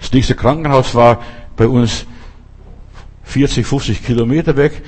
[0.00, 1.22] Das nächste Krankenhaus war
[1.56, 2.04] bei uns
[3.28, 4.82] 40, 50 Kilometer weg.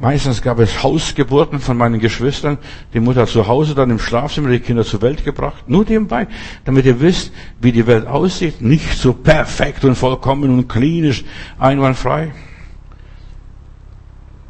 [0.00, 2.58] Meistens gab es Hausgeburten von meinen Geschwistern.
[2.92, 5.68] Die Mutter zu Hause dann im Schlafzimmer die Kinder zur Welt gebracht.
[5.68, 6.26] Nur nebenbei,
[6.64, 7.30] damit ihr wisst,
[7.60, 8.60] wie die Welt aussieht.
[8.60, 11.24] Nicht so perfekt und vollkommen und klinisch
[11.56, 12.32] einwandfrei.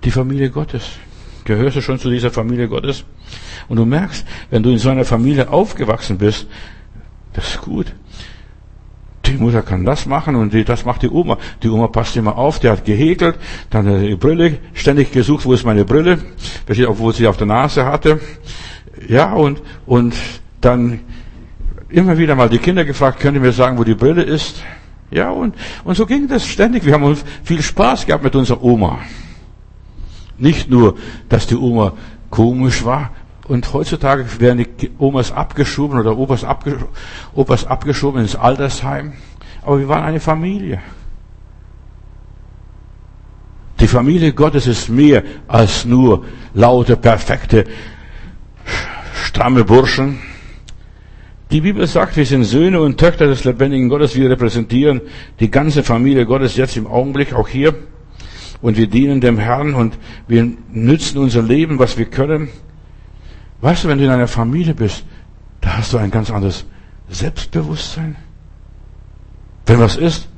[0.03, 0.89] Die Familie Gottes.
[1.45, 3.05] Gehörst du schon zu dieser Familie Gottes?
[3.69, 6.47] Und du merkst, wenn du in so einer Familie aufgewachsen bist,
[7.35, 7.93] das ist gut.
[9.27, 11.39] Die Mutter kann das machen und die, das macht die Oma.
[11.62, 13.37] Die Oma passt immer auf, die hat gehäkelt,
[13.71, 16.19] dann hat die Brille ständig gesucht, wo ist meine Brille,
[16.87, 18.21] obwohl sie auf der Nase hatte.
[19.09, 20.15] Ja, und, und
[20.61, 21.01] dann
[21.89, 24.62] immer wieder mal die Kinder gefragt, könnt ihr mir sagen, wo die Brille ist?
[25.11, 26.85] Ja, und, und so ging das ständig.
[26.85, 28.99] Wir haben uns viel Spaß gehabt mit unserer Oma.
[30.39, 30.97] Nicht nur,
[31.29, 31.93] dass die Oma
[32.31, 33.11] komisch war,
[33.49, 36.87] und heutzutage werden die Omas abgeschoben oder Opas, abgeschoben,
[37.35, 39.13] Opas abgeschoben ins Altersheim.
[39.63, 40.81] Aber wir waren eine Familie.
[43.79, 47.65] Die Familie Gottes ist mehr als nur laute, perfekte,
[49.15, 50.19] stramme Burschen.
[51.51, 54.17] Die Bibel sagt, wir sind Söhne und Töchter des lebendigen Gottes.
[54.17, 55.03] Wir repräsentieren
[55.39, 57.75] die ganze Familie Gottes jetzt im Augenblick, auch hier
[58.61, 62.49] und wir dienen dem Herrn und wir nützen unser Leben, was wir können.
[63.66, 65.02] Weißt du, wenn du in einer Familie bist,
[65.61, 66.66] da hast du ein ganz anderes
[67.09, 68.14] Selbstbewusstsein.
[69.66, 70.29] Wenn was ist,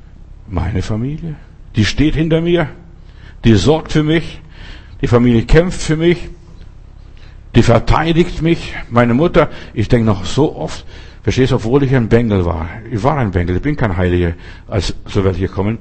[0.48, 1.34] meine Familie,
[1.76, 2.70] die steht hinter mir,
[3.44, 4.40] die sorgt für mich,
[5.02, 6.30] die Familie kämpft für mich,
[7.54, 10.86] die verteidigt mich, meine Mutter, ich denke noch so oft,
[11.22, 14.32] verstehst du, obwohl ich ein Bengel war, ich war ein Bengel, ich bin kein Heiliger,
[14.68, 15.76] als so ich kommen,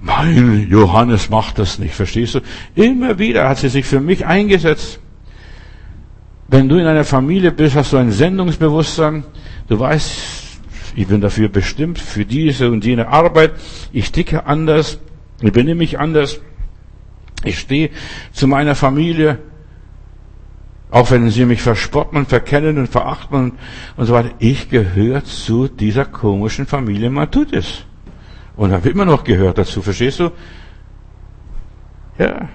[0.00, 2.40] mein Johannes macht das nicht, verstehst du?
[2.76, 5.00] Immer wieder hat sie sich für mich eingesetzt.
[6.52, 9.24] Wenn du in einer Familie bist, hast du ein Sendungsbewusstsein.
[9.68, 10.10] Du weißt,
[10.94, 13.52] ich bin dafür bestimmt, für diese und jene Arbeit.
[13.90, 14.98] Ich ticke anders.
[15.40, 16.42] Ich benehme mich anders.
[17.42, 17.88] Ich stehe
[18.32, 19.38] zu meiner Familie.
[20.90, 23.52] Auch wenn sie mich verspotten und verkennen und verachten und,
[23.96, 24.32] und so weiter.
[24.38, 27.86] Ich gehöre zu dieser komischen Familie Matutis.
[28.56, 30.30] Und habe immer noch gehört dazu, verstehst du?
[32.18, 32.50] Ja.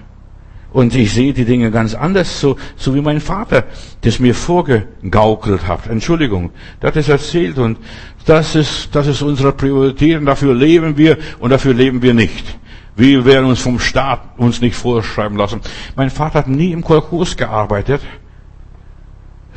[0.70, 3.64] Und ich sehe die Dinge ganz anders, so, so wie mein Vater
[4.02, 5.86] das mir vorgegaukelt hat.
[5.86, 6.50] Entschuldigung,
[6.82, 7.78] der hat es erzählt und
[8.26, 12.58] das ist, das ist unsere Priorität und dafür leben wir und dafür leben wir nicht.
[12.96, 15.60] Wir werden uns vom Staat uns nicht vorschreiben lassen.
[15.96, 18.02] Mein Vater hat nie im Kolchos gearbeitet.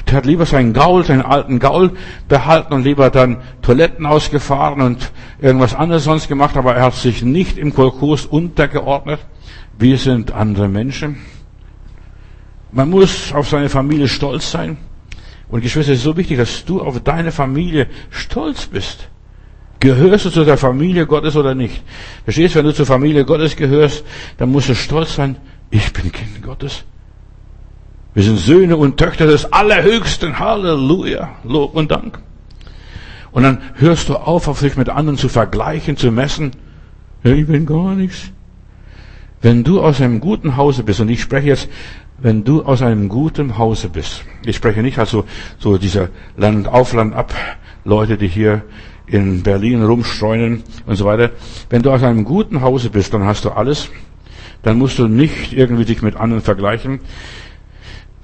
[0.08, 1.91] Der hat lieber seinen Gaul, seinen alten Gaul
[2.28, 7.24] behalten und lieber dann Toiletten ausgefahren und irgendwas anderes sonst gemacht, aber er hat sich
[7.24, 9.19] nicht im Kolkos untergeordnet.
[9.82, 11.17] Wir sind andere Menschen.
[12.72, 14.78] Man muss auf seine Familie stolz sein.
[15.50, 19.10] Und Geschwister, es ist so wichtig, dass du auf deine Familie stolz bist.
[19.80, 21.82] Gehörst du zu der Familie Gottes oder nicht?
[22.26, 24.06] Verstehst, du, wenn du zur Familie Gottes gehörst,
[24.38, 25.38] dann musst du stolz sein,
[25.72, 26.84] ich bin Kind Gottes.
[28.13, 30.38] Wir sind Söhne und Töchter des Allerhöchsten.
[30.38, 31.38] Halleluja.
[31.44, 32.20] Lob und Dank.
[33.32, 36.52] Und dann hörst du auf, auf sich mit anderen zu vergleichen, zu messen.
[37.24, 38.32] Ja, ich bin gar nichts.
[39.41, 41.69] Wenn du aus einem guten Hause bist, und ich spreche jetzt,
[42.19, 45.25] wenn du aus einem guten Hause bist, ich spreche nicht also
[45.58, 47.34] so dieser Land auf, Land ab,
[47.84, 48.63] Leute, die hier
[49.08, 51.32] in Berlin rumstreunen und so weiter.
[51.69, 53.89] Wenn du aus einem guten Hause bist, dann hast du alles.
[54.62, 56.99] Dann musst du nicht irgendwie dich mit anderen vergleichen.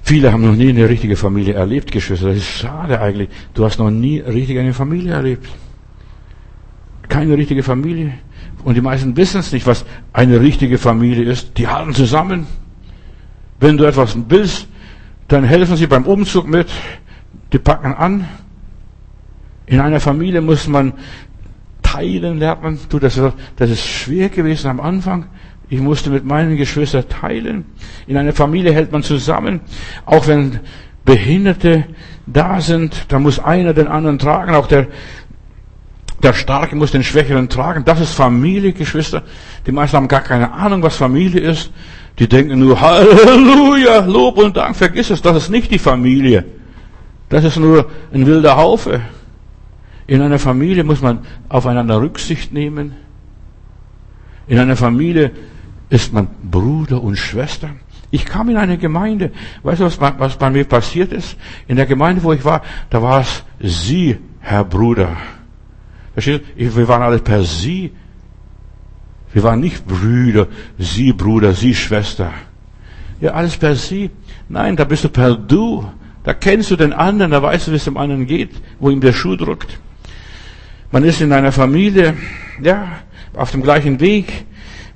[0.02, 2.28] Viele haben noch nie eine richtige Familie erlebt, Geschwister.
[2.28, 3.28] Das ist schade eigentlich.
[3.54, 5.48] Du hast noch nie richtig eine Familie erlebt.
[7.08, 8.14] Keine richtige Familie.
[8.64, 11.56] Und die meisten wissen es nicht, was eine richtige Familie ist.
[11.58, 12.46] Die halten zusammen.
[13.60, 14.68] Wenn du etwas willst,
[15.28, 16.68] dann helfen sie beim Umzug mit.
[17.52, 18.26] Die packen an.
[19.66, 20.94] In einer Familie muss man
[21.82, 22.78] teilen lernen.
[22.88, 23.20] Du, das,
[23.56, 25.26] das ist schwer gewesen am Anfang.
[25.68, 27.66] Ich musste mit meinen Geschwistern teilen.
[28.06, 29.60] In einer Familie hält man zusammen.
[30.06, 30.60] Auch wenn
[31.04, 31.84] Behinderte
[32.26, 34.54] da sind, da muss einer den anderen tragen.
[34.54, 34.86] Auch der,
[36.22, 37.84] der Starke muss den Schwächeren tragen.
[37.84, 39.22] Das ist Familie, Geschwister.
[39.66, 41.70] Die meisten haben gar keine Ahnung, was Familie ist.
[42.18, 44.76] Die denken nur, Halleluja, Lob und Dank.
[44.76, 46.44] Vergiss es, das ist nicht die Familie.
[47.28, 49.00] Das ist nur ein wilder Haufe.
[50.06, 52.94] In einer Familie muss man aufeinander Rücksicht nehmen.
[54.46, 55.30] In einer Familie
[55.90, 57.70] ist man Bruder und Schwester.
[58.10, 59.32] Ich kam in eine Gemeinde.
[59.62, 61.36] Weißt du, was, was bei mir passiert ist?
[61.66, 65.16] In der Gemeinde, wo ich war, da war es Sie, Herr Bruder.
[66.18, 66.76] Verstehst du?
[66.76, 67.92] Wir waren alle per Sie.
[69.32, 72.32] Wir waren nicht Brüder, Sie Bruder, Sie Schwester.
[73.20, 74.10] Ja, alles per Sie.
[74.48, 75.86] Nein, da bist du per Du.
[76.24, 78.50] Da kennst du den anderen, da weißt du, wie es dem anderen geht,
[78.80, 79.78] wo ihm der Schuh drückt.
[80.90, 82.16] Man ist in einer Familie,
[82.60, 82.88] ja,
[83.34, 84.44] auf dem gleichen Weg.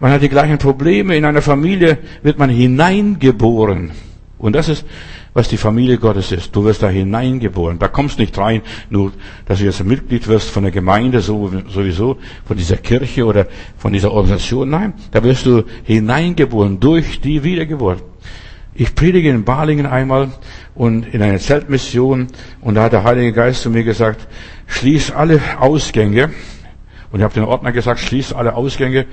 [0.01, 1.17] Man hat die gleichen Probleme.
[1.17, 3.93] In einer Familie wird man hineingeboren.
[4.39, 4.85] Und das ist,
[5.35, 6.55] was die Familie Gottes ist.
[6.55, 7.79] Du wirst da hineingeboren.
[7.79, 9.13] Da kommst nicht rein, nur,
[9.47, 13.47] dass du jetzt Mitglied wirst von der Gemeinde, so, sowieso, von dieser Kirche oder
[13.79, 14.71] von dieser Organisation.
[14.71, 18.03] Nein, da wirst du hineingeboren durch die Wiedergeburt.
[18.75, 20.31] Ich predige in Balingen einmal
[20.75, 22.29] und in einer Zeltmission
[22.63, 24.27] und da hat der Heilige Geist zu mir gesagt,
[24.67, 26.31] schließ alle Ausgänge.
[27.11, 29.05] Und ich habe den Ordner gesagt, schließ alle Ausgänge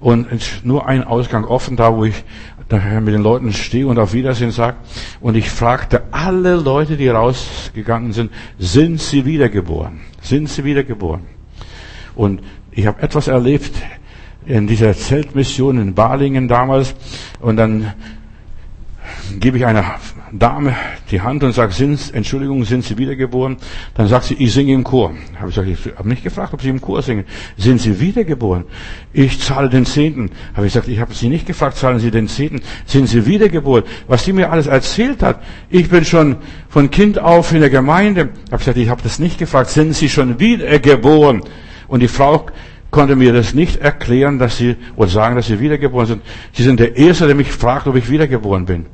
[0.00, 0.26] und
[0.64, 2.24] nur ein Ausgang offen, da wo ich
[2.74, 4.76] daher mit den Leuten stehe und auf Wiedersehen sage.
[5.20, 10.00] Und ich fragte alle Leute, die rausgegangen sind, sind sie wiedergeboren?
[10.20, 11.22] Sind sie wiedergeboren?
[12.14, 13.72] Und ich habe etwas erlebt
[14.46, 16.94] in dieser Zeltmission in Balingen damals.
[17.40, 17.92] Und dann
[19.38, 19.84] gebe ich einer
[20.32, 20.74] Dame
[21.10, 23.56] die Hand und sage, sind, Entschuldigung, sind Sie wiedergeboren?
[23.94, 25.14] Dann sagt sie, ich singe im Chor.
[25.38, 27.24] Habe ich gesagt, ich habe nicht gefragt, ob Sie im Chor singen.
[27.56, 28.64] Sind Sie wiedergeboren?
[29.12, 30.30] Ich zahle den Zehnten.
[30.54, 32.60] Habe ich gesagt, ich habe Sie nicht gefragt, zahlen Sie den Zehnten?
[32.86, 33.84] Sind Sie wiedergeboren?
[34.08, 35.42] Was sie mir alles erzählt hat.
[35.70, 36.36] Ich bin schon
[36.68, 38.30] von Kind auf in der Gemeinde.
[38.50, 39.70] Habe gesagt, ich habe das nicht gefragt.
[39.70, 41.42] Sind Sie schon wiedergeboren?
[41.88, 42.46] Und die Frau
[42.90, 46.22] konnte mir das nicht erklären, dass sie, oder sagen, dass sie wiedergeboren sind.
[46.52, 48.86] Sie sind der Erste, der mich fragt, ob ich wiedergeboren bin.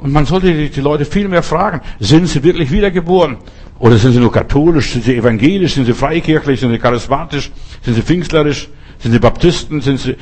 [0.00, 3.36] Und man sollte die, Leute viel mehr fragen, sind sie wirklich wiedergeboren?
[3.78, 7.50] Oder sind sie nur katholisch, sind sie evangelisch, sind sie freikirchlich, sind sie charismatisch,
[7.82, 10.16] sind sie pfingstlerisch, sind sie Baptisten, sind sie,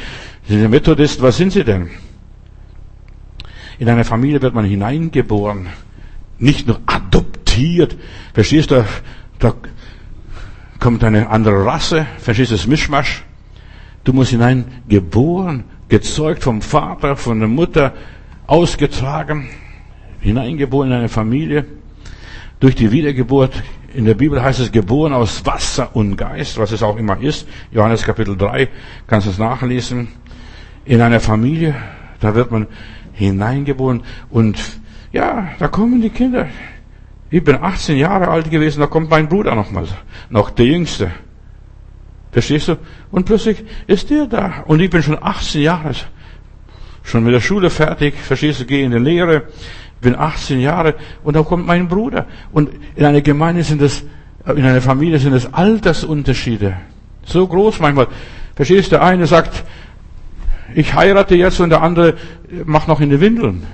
[0.48, 1.90] sind sie Methodisten, was sind sie denn?
[3.78, 5.68] In eine Familie wird man hineingeboren,
[6.40, 7.96] nicht nur adoptiert.
[8.34, 8.84] Verstehst du,
[9.38, 9.54] da
[10.80, 13.24] kommt eine andere Rasse, verstehst du das Mischmasch?
[14.02, 17.94] Du musst hineingeboren, gezeugt vom Vater, von der Mutter,
[18.48, 19.48] ausgetragen
[20.20, 21.64] hineingeboren in eine Familie,
[22.60, 23.62] durch die Wiedergeburt.
[23.94, 27.48] In der Bibel heißt es geboren aus Wasser und Geist, was es auch immer ist.
[27.70, 28.68] Johannes Kapitel 3,
[29.06, 30.08] kannst du es nachlesen.
[30.84, 31.74] In einer Familie,
[32.20, 32.66] da wird man
[33.12, 34.58] hineingeboren und
[35.12, 36.48] ja, da kommen die Kinder.
[37.30, 39.86] Ich bin 18 Jahre alt gewesen, da kommt mein Bruder nochmal,
[40.30, 41.10] noch der Jüngste.
[42.30, 42.76] Verstehst du?
[43.10, 44.64] Und plötzlich ist der da.
[44.66, 45.92] Und ich bin schon 18 Jahre,
[47.02, 49.44] schon mit der Schule fertig, verstehst du, gehe in die Lehre,
[50.00, 52.26] bin 18 Jahre und da kommt mein Bruder.
[52.52, 54.04] Und in einer Gemeinde sind es,
[54.46, 56.76] in einer Familie sind es Altersunterschiede.
[57.24, 58.08] So groß manchmal.
[58.54, 59.64] Verstehst du, der eine sagt,
[60.74, 62.14] ich heirate jetzt und der andere
[62.64, 63.66] macht noch in die Windeln.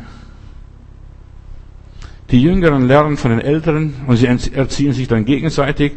[2.31, 5.93] Die Jüngeren lernen von den Älteren und sie erziehen sich dann gegenseitig.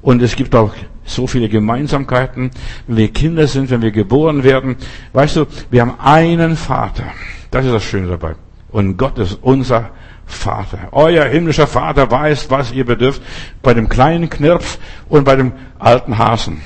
[0.00, 0.72] Und es gibt auch
[1.04, 2.50] so viele Gemeinsamkeiten,
[2.86, 4.76] wenn wir Kinder sind, wenn wir geboren werden.
[5.12, 7.04] Weißt du, wir haben einen Vater.
[7.50, 8.36] Das ist das Schöne dabei.
[8.76, 9.92] Und Gott ist unser
[10.26, 10.88] Vater.
[10.92, 13.22] Euer himmlischer Vater weiß, was ihr bedürft,
[13.62, 16.60] bei dem kleinen Knirps und bei dem alten Hasen.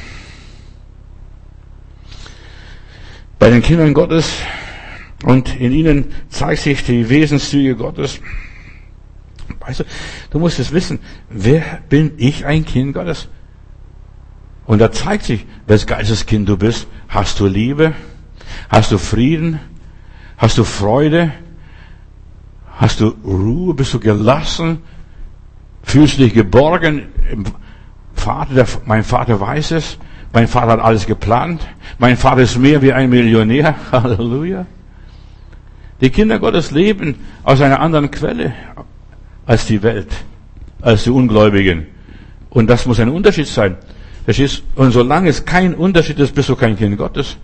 [3.38, 4.29] Bei den Kindern Gottes,
[5.23, 8.18] Und in ihnen zeigt sich die Wesenszüge Gottes.
[9.61, 9.85] Weißt du,
[10.31, 13.29] du musst es wissen, wer bin ich ein Kind Gottes?
[14.66, 16.88] Und da zeigt sich, welches Geisteskind du bist.
[17.09, 17.94] Hast du Liebe?
[18.68, 19.61] Hast du Frieden?
[20.38, 21.33] Hast du Freude?
[22.81, 23.75] Hast du Ruhe?
[23.75, 24.79] Bist du gelassen?
[25.83, 27.03] Fühlst du dich geborgen?
[28.14, 29.99] Vater, mein Vater weiß es.
[30.33, 31.61] Mein Vater hat alles geplant.
[31.99, 33.75] Mein Vater ist mehr wie ein Millionär.
[33.93, 34.64] Halleluja.
[36.01, 38.55] Die Kinder Gottes leben aus einer anderen Quelle
[39.45, 40.09] als die Welt,
[40.81, 41.87] als die Ungläubigen.
[42.49, 43.77] Und das muss ein Unterschied sein.
[44.75, 47.37] Und solange es kein Unterschied ist, bist du kein Kind Gottes.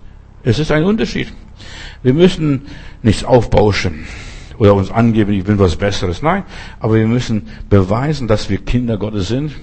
[0.43, 1.31] Es ist ein Unterschied.
[2.01, 2.65] Wir müssen
[3.03, 4.05] nichts aufbauschen
[4.57, 6.21] oder uns angeben, ich bin was Besseres.
[6.21, 6.43] Nein,
[6.79, 9.55] aber wir müssen beweisen, dass wir Kinder Gottes sind.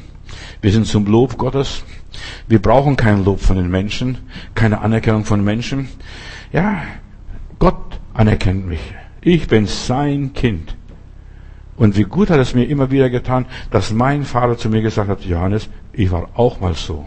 [0.60, 1.84] Wir sind zum Lob Gottes.
[2.48, 4.18] Wir brauchen kein Lob von den Menschen,
[4.54, 5.88] keine Anerkennung von Menschen.
[6.52, 6.82] Ja,
[7.58, 8.80] Gott anerkennt mich.
[9.20, 10.76] Ich bin sein Kind.
[11.76, 15.08] Und wie gut hat es mir immer wieder getan, dass mein Vater zu mir gesagt
[15.08, 17.06] hat, Johannes, ich war auch mal so.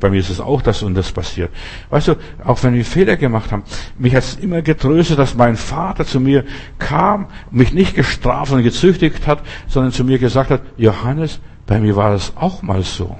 [0.00, 1.50] Bei mir ist es auch das und das passiert.
[1.90, 3.64] Weißt du, auch wenn wir Fehler gemacht haben,
[3.98, 6.44] mich hat es immer getröstet, dass mein Vater zu mir
[6.78, 11.96] kam, mich nicht gestraft und gezüchtigt hat, sondern zu mir gesagt hat, Johannes, bei mir
[11.96, 13.16] war es auch mal so.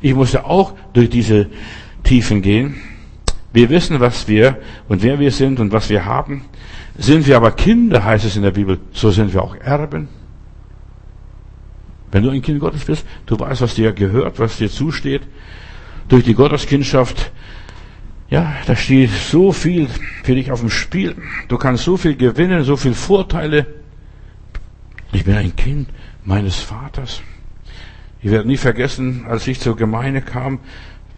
[0.00, 1.48] Ich musste auch durch diese
[2.02, 2.76] Tiefen gehen.
[3.52, 4.58] Wir wissen, was wir
[4.88, 6.44] und wer wir sind und was wir haben.
[6.96, 10.08] Sind wir aber Kinder, heißt es in der Bibel, so sind wir auch Erben.
[12.14, 15.22] Wenn du ein Kind Gottes bist, du weißt, was dir gehört, was dir zusteht.
[16.06, 17.32] Durch die Gotteskindschaft,
[18.30, 19.88] ja, da steht so viel
[20.22, 21.16] für dich auf dem Spiel.
[21.48, 23.66] Du kannst so viel gewinnen, so viel Vorteile.
[25.10, 25.88] Ich bin ein Kind
[26.24, 27.20] meines Vaters.
[28.22, 30.60] Ich werde nie vergessen, als ich zur Gemeinde kam,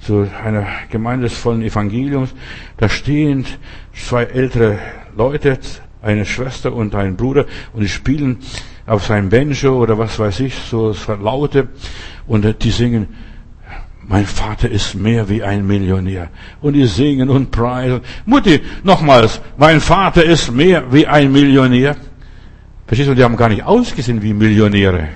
[0.00, 2.34] zu einer Gemeinde des vollen Evangeliums,
[2.78, 3.44] da stehen
[3.92, 4.78] zwei ältere
[5.14, 5.58] Leute,
[6.00, 8.38] eine Schwester und ein Bruder, und die spielen
[8.86, 11.68] auf seinem Banjo oder was weiß ich, so Laute,
[12.26, 13.08] und die singen,
[14.08, 16.28] mein Vater ist mehr wie ein Millionär.
[16.60, 18.00] Und die singen und preisen.
[18.24, 21.96] Mutti, nochmals, mein Vater ist mehr wie ein Millionär.
[22.86, 25.08] Verstehst du, die haben gar nicht ausgesehen wie Millionäre.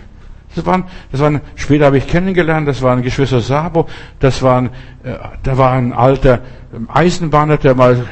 [0.54, 3.86] Das waren, das waren, später habe ich kennengelernt, das waren Geschwister Sabo,
[4.18, 4.66] das waren,
[5.04, 6.40] äh, da war ein alter
[6.88, 8.04] Eisenbahner, der mal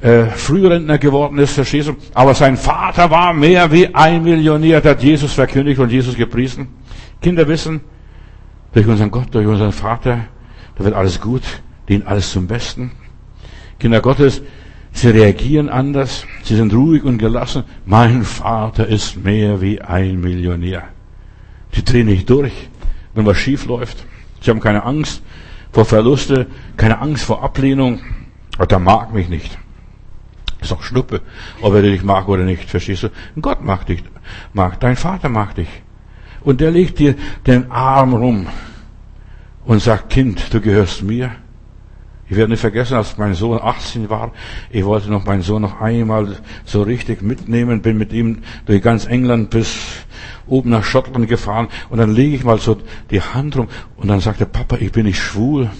[0.00, 1.96] äh, Frührentner geworden ist, verstehst du?
[2.14, 6.68] Aber sein Vater war mehr wie ein Millionär, der hat Jesus verkündigt und Jesus gepriesen.
[7.20, 7.80] Kinder wissen,
[8.72, 10.26] durch unseren Gott, durch unseren Vater,
[10.76, 11.42] da wird alles gut,
[11.88, 12.92] dient alles zum Besten.
[13.78, 14.42] Kinder Gottes,
[14.92, 17.64] sie reagieren anders, sie sind ruhig und gelassen.
[17.84, 20.84] Mein Vater ist mehr wie ein Millionär.
[21.72, 22.68] Sie drehen nicht durch,
[23.14, 24.06] wenn was schief läuft.
[24.40, 25.22] Sie haben keine Angst
[25.72, 28.00] vor Verluste, keine Angst vor Ablehnung.
[28.58, 29.58] Und der mag mich nicht.
[30.60, 31.20] Ist doch Schnuppe,
[31.60, 33.08] ob er dich mag oder nicht, verstehst du?
[33.40, 34.02] Gott mag dich,
[34.52, 35.68] mag, dein Vater mag dich.
[36.40, 37.14] Und der legt dir
[37.46, 38.46] den Arm rum
[39.64, 41.30] und sagt, Kind, du gehörst mir.
[42.30, 44.32] Ich werde nicht vergessen, als mein Sohn 18 war,
[44.70, 49.06] ich wollte noch meinen Sohn noch einmal so richtig mitnehmen, bin mit ihm durch ganz
[49.06, 49.76] England bis
[50.46, 52.76] oben nach Schottland gefahren und dann lege ich mal so
[53.10, 55.70] die Hand rum und dann sagt der Papa, ich bin nicht schwul.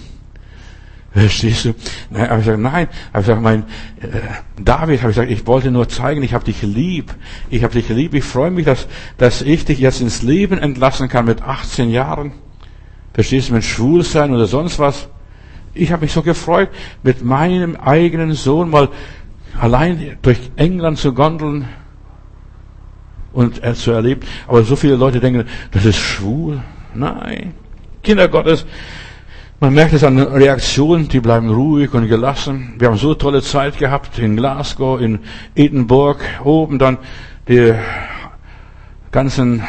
[1.11, 1.75] Verstehst du?
[2.11, 2.88] Nein, aber ich sage, nein.
[3.12, 3.62] Aber ich sage, mein
[4.01, 4.21] äh,
[4.62, 7.14] David, habe ich gesagt, ich wollte nur zeigen, ich habe dich lieb.
[7.49, 8.14] Ich habe dich lieb.
[8.14, 12.33] Ich freue mich, dass, dass ich dich jetzt ins Leben entlassen kann mit 18 Jahren.
[13.14, 15.09] Verstehst du, mit Schwulsein oder sonst was?
[15.75, 16.68] Ich habe mich so gefreut,
[17.03, 18.90] mit meinem eigenen Sohn mal
[19.59, 21.68] allein durch England zu gondeln
[23.33, 24.21] und er zu erleben.
[24.47, 26.62] Aber so viele Leute denken, das ist schwul.
[26.94, 27.55] Nein.
[28.03, 28.66] Kinder Gottes,
[29.61, 32.75] man merkt es an den Reaktionen, die bleiben ruhig und gelassen.
[32.79, 35.21] Wir haben so tolle Zeit gehabt in Glasgow, in
[35.55, 36.99] Edinburgh, oben dann
[37.49, 37.75] die
[39.11, 39.64] ganzen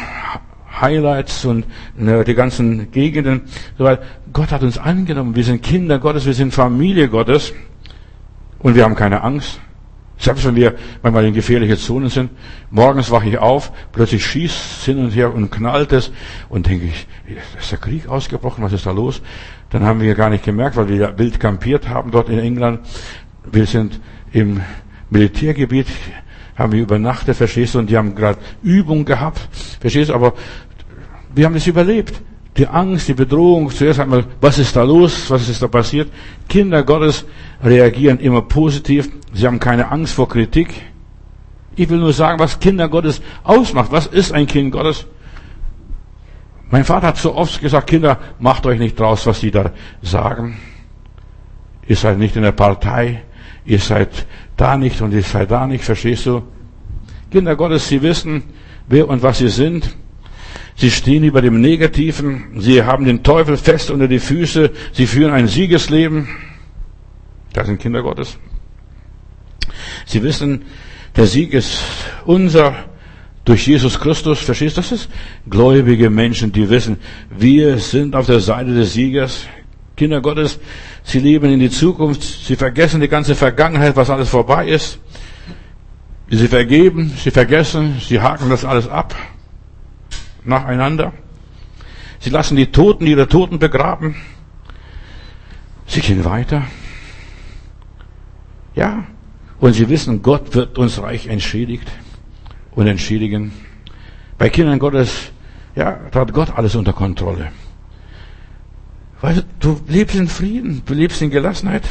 [0.80, 3.42] Highlights und ne, die ganzen Gegenden.
[4.32, 5.34] Gott hat uns angenommen.
[5.34, 7.52] Wir sind Kinder Gottes, wir sind Familie Gottes
[8.60, 9.60] und wir haben keine Angst.
[10.20, 12.30] Selbst wenn wir manchmal in gefährliche Zonen sind,
[12.70, 16.12] morgens wache ich auf, plötzlich schießt hin und her und knallt es
[16.50, 17.06] und denke ich,
[17.58, 19.22] ist der Krieg ausgebrochen, was ist da los?
[19.70, 22.80] Dann haben wir gar nicht gemerkt, weil wir wild kampiert haben dort in England.
[23.50, 23.98] Wir sind
[24.30, 24.60] im
[25.08, 25.86] Militärgebiet,
[26.54, 29.40] haben wir übernachtet, verstehst du, und die haben gerade Übung gehabt,
[29.80, 30.34] verstehst du, aber
[31.34, 32.20] wir haben es überlebt
[32.56, 36.10] die Angst, die Bedrohung, zuerst einmal, was ist da los, was ist da passiert.
[36.48, 37.24] Kinder Gottes
[37.62, 40.68] reagieren immer positiv, sie haben keine Angst vor Kritik.
[41.76, 43.92] Ich will nur sagen, was Kinder Gottes ausmacht.
[43.92, 45.06] Was ist ein Kind Gottes?
[46.70, 50.58] Mein Vater hat so oft gesagt, Kinder, macht euch nicht draus, was die da sagen.
[51.86, 53.22] Ihr seid nicht in der Partei,
[53.64, 56.42] ihr seid da nicht und ihr seid da nicht, verstehst du?
[57.30, 58.44] Kinder Gottes, sie wissen,
[58.86, 59.96] wer und was sie sind.
[60.76, 62.60] Sie stehen über dem Negativen.
[62.60, 64.70] Sie haben den Teufel fest unter die Füße.
[64.92, 66.28] Sie führen ein Siegesleben.
[67.52, 68.38] Das sind Kinder Gottes.
[70.06, 70.64] Sie wissen,
[71.16, 71.78] der Sieg ist
[72.24, 72.74] unser
[73.44, 74.38] durch Jesus Christus.
[74.40, 74.80] Verstehst du?
[74.82, 75.08] Das
[75.48, 76.98] gläubige Menschen, die wissen,
[77.30, 79.46] wir sind auf der Seite des Siegers.
[79.96, 80.58] Kinder Gottes,
[81.02, 82.22] sie leben in die Zukunft.
[82.22, 84.98] Sie vergessen die ganze Vergangenheit, was alles vorbei ist.
[86.30, 89.14] Sie vergeben, sie vergessen, sie haken das alles ab.
[90.44, 91.12] Nacheinander.
[92.20, 94.14] Sie lassen die Toten ihre Toten begraben.
[95.86, 96.62] Sie gehen weiter.
[98.80, 99.04] Ja,
[99.60, 101.86] und sie wissen, Gott wird uns reich entschädigt
[102.74, 103.52] und entschädigen.
[104.38, 105.32] Bei Kindern Gottes,
[105.76, 107.52] ja, hat Gott alles unter Kontrolle.
[109.20, 111.82] Weil du lebst in Frieden, du lebst in Gelassenheit.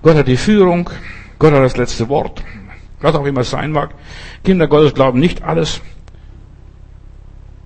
[0.00, 0.88] Gott hat die Führung,
[1.40, 2.44] Gott hat das letzte Wort,
[3.00, 3.90] was auch immer es sein mag.
[4.44, 5.80] Kinder Gottes glauben nicht alles.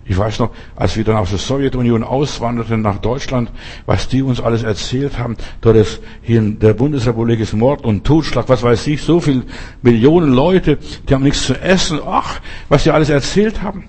[0.04, 3.52] Ich weiß noch, als wir dann aus der Sowjetunion auswanderten nach Deutschland,
[3.86, 5.36] was die uns alles erzählt haben.
[5.60, 9.44] Dort ist hier in der Bundesrepublik ist Mord und Totschlag, was weiß ich, so viele
[9.80, 10.78] Millionen Leute,
[11.08, 12.00] die haben nichts zu essen.
[12.04, 13.84] Ach, was die alles erzählt haben.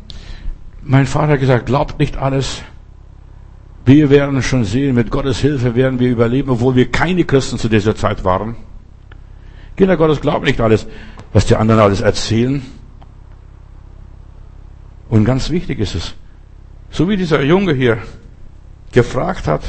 [0.84, 2.62] Mein Vater hat gesagt, glaubt nicht alles.
[3.86, 7.70] Wir werden schon sehen, mit Gottes Hilfe werden wir überleben, obwohl wir keine Christen zu
[7.70, 8.56] dieser Zeit waren.
[9.76, 10.86] Kinder Gottes glauben nicht alles,
[11.34, 12.62] was die anderen alles erzählen.
[15.14, 16.16] Und ganz wichtig ist es,
[16.90, 18.00] so wie dieser Junge hier
[18.92, 19.62] gefragt hat,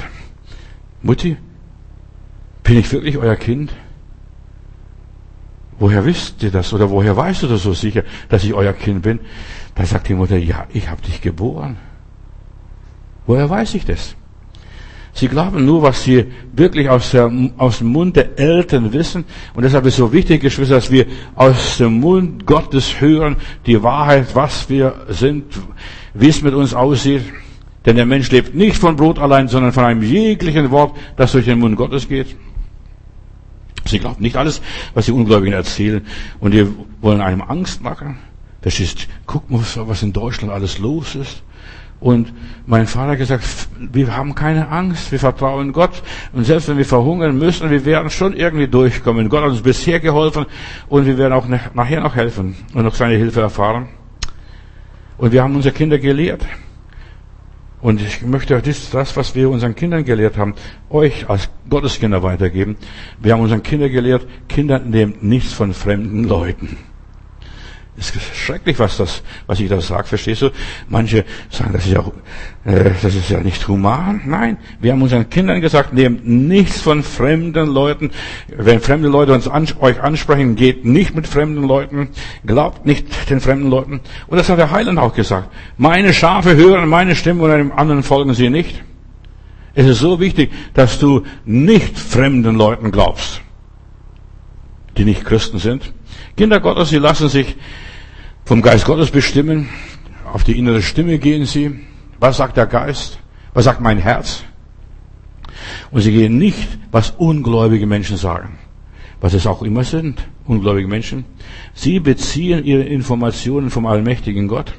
[1.03, 1.37] Mutti,
[2.63, 3.71] bin ich wirklich euer Kind?
[5.79, 9.03] Woher wisst ihr das oder woher weißt du das so sicher, dass ich euer Kind
[9.03, 9.21] bin?
[9.75, 11.77] Da sagt die Mutter, ja, ich habe dich geboren.
[13.27, 14.17] Woher weiß ich das?
[15.15, 19.25] Sie glauben nur, was sie wirklich aus, der, aus dem Mund der Eltern wissen.
[19.55, 21.07] Und deshalb ist es so wichtig, Geschwister, dass wir
[21.37, 25.45] aus dem Mund Gottes hören, die Wahrheit, was wir sind,
[26.15, 27.23] wie es mit uns aussieht.
[27.87, 31.45] Denn der Mensch lebt nicht von Brot allein, sondern von einem jeglichen Wort, das durch
[31.45, 32.35] den Mund Gottes geht.
[33.87, 34.63] Sie glauben nicht alles,
[34.95, 36.05] was die Ungläubigen erzählen.
[36.41, 36.67] Und die
[37.01, 38.19] wollen einem Angst machen.
[38.63, 41.43] Das ist, guck mal, was in Deutschland alles los ist.
[42.01, 42.33] Und
[42.67, 46.03] mein Vater gesagt, wir haben keine Angst, wir vertrauen Gott.
[46.33, 49.29] Und selbst wenn wir verhungern müssen, wir werden schon irgendwie durchkommen.
[49.29, 50.47] Gott hat uns bisher geholfen
[50.89, 53.89] und wir werden auch nachher noch helfen und noch seine Hilfe erfahren.
[55.17, 56.45] Und wir haben unsere Kinder gelehrt.
[57.81, 60.55] Und ich möchte das, das, was wir unseren Kindern gelehrt haben,
[60.89, 62.77] euch als Gotteskinder weitergeben.
[63.21, 66.79] Wir haben unseren Kindern gelehrt, Kinder nehmen nichts von fremden Leuten.
[67.97, 70.51] Es ist schrecklich, was das, was ich da sage, verstehst du?
[70.89, 72.01] Manche sagen, das ist ja,
[72.65, 74.21] äh, das ist ja nicht human.
[74.27, 78.11] Nein, wir haben unseren Kindern gesagt, nehmt nichts von fremden Leuten.
[78.49, 82.09] Wenn fremde Leute uns an, euch ansprechen, geht nicht mit fremden Leuten,
[82.45, 84.01] glaubt nicht den fremden Leuten.
[84.27, 85.51] Und das hat der Heiland auch gesagt.
[85.77, 88.83] Meine Schafe hören meine Stimme und einem anderen folgen sie nicht.
[89.75, 93.41] Es ist so wichtig, dass du nicht fremden Leuten glaubst,
[94.97, 95.93] die nicht Christen sind.
[96.37, 97.57] Kinder Gottes, sie lassen sich
[98.45, 99.69] vom Geist Gottes bestimmen.
[100.33, 101.81] Auf die innere Stimme gehen sie.
[102.19, 103.19] Was sagt der Geist?
[103.53, 104.43] Was sagt mein Herz?
[105.93, 108.59] Und sie gehen nicht, was ungläubige Menschen sagen.
[109.21, 111.25] Was es auch immer sind, ungläubige Menschen.
[111.73, 114.75] Sie beziehen ihre Informationen vom allmächtigen Gott.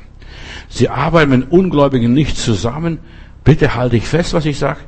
[0.67, 2.99] Sie arbeiten mit Ungläubigen nicht zusammen.
[3.45, 4.81] Bitte halte ich fest, was ich sage.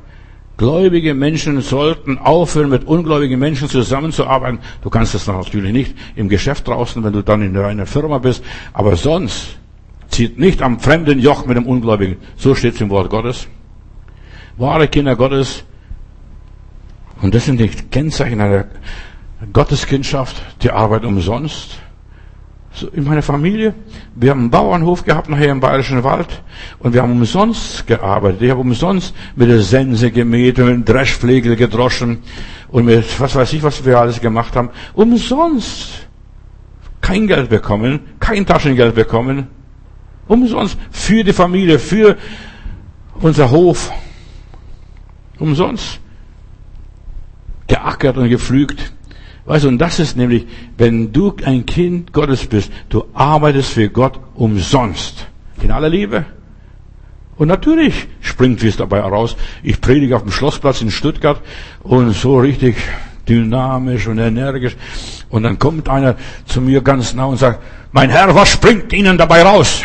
[0.57, 4.59] Gläubige Menschen sollten aufhören, mit ungläubigen Menschen zusammenzuarbeiten.
[4.81, 8.43] Du kannst das natürlich nicht im Geschäft draußen, wenn du dann in einer Firma bist.
[8.73, 9.57] Aber sonst
[10.09, 12.17] zieht nicht am fremden Joch mit dem Ungläubigen.
[12.37, 13.47] So steht es im Wort Gottes.
[14.57, 15.63] Wahre Kinder Gottes.
[17.21, 18.65] Und das sind die Kennzeichen einer
[19.53, 21.77] Gotteskindschaft, die Arbeit umsonst
[22.83, 23.73] in meiner Familie.
[24.15, 26.41] Wir haben einen Bauernhof gehabt nachher im Bayerischen Wald
[26.79, 28.41] und wir haben umsonst gearbeitet.
[28.41, 32.19] Ich habe umsonst mit der Sense gemäht, mit dem Dreschflegel gedroschen
[32.69, 34.69] und mit was weiß ich, was wir alles gemacht haben.
[34.93, 36.07] Umsonst.
[36.99, 39.47] Kein Geld bekommen, kein Taschengeld bekommen.
[40.27, 40.77] Umsonst.
[40.91, 42.17] Für die Familie, für
[43.21, 43.91] unser Hof.
[45.39, 45.99] Umsonst.
[47.67, 48.93] Geackert und gepflügt.
[49.47, 50.45] Weißt du, und das ist nämlich,
[50.77, 55.25] wenn du ein Kind Gottes bist, du arbeitest für Gott umsonst.
[55.61, 56.25] In aller Liebe.
[57.37, 59.37] Und natürlich springt es dabei raus.
[59.63, 61.41] Ich predige auf dem Schlossplatz in Stuttgart
[61.81, 62.75] und so richtig
[63.27, 64.75] dynamisch und energisch.
[65.29, 69.17] Und dann kommt einer zu mir ganz nah und sagt, mein Herr, was springt Ihnen
[69.17, 69.81] dabei raus?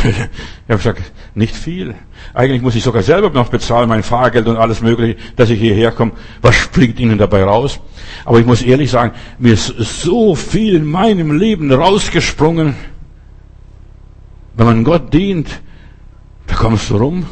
[0.04, 1.94] ich habe gesagt, nicht viel.
[2.34, 5.92] Eigentlich muss ich sogar selber noch bezahlen, mein Fahrgeld und alles mögliche, dass ich hierher
[5.92, 6.12] komme.
[6.42, 7.80] Was springt Ihnen dabei raus?
[8.24, 12.74] Aber ich muss ehrlich sagen, mir ist so viel in meinem Leben rausgesprungen.
[14.54, 15.48] Wenn man Gott dient,
[16.46, 17.26] da kommst du rum,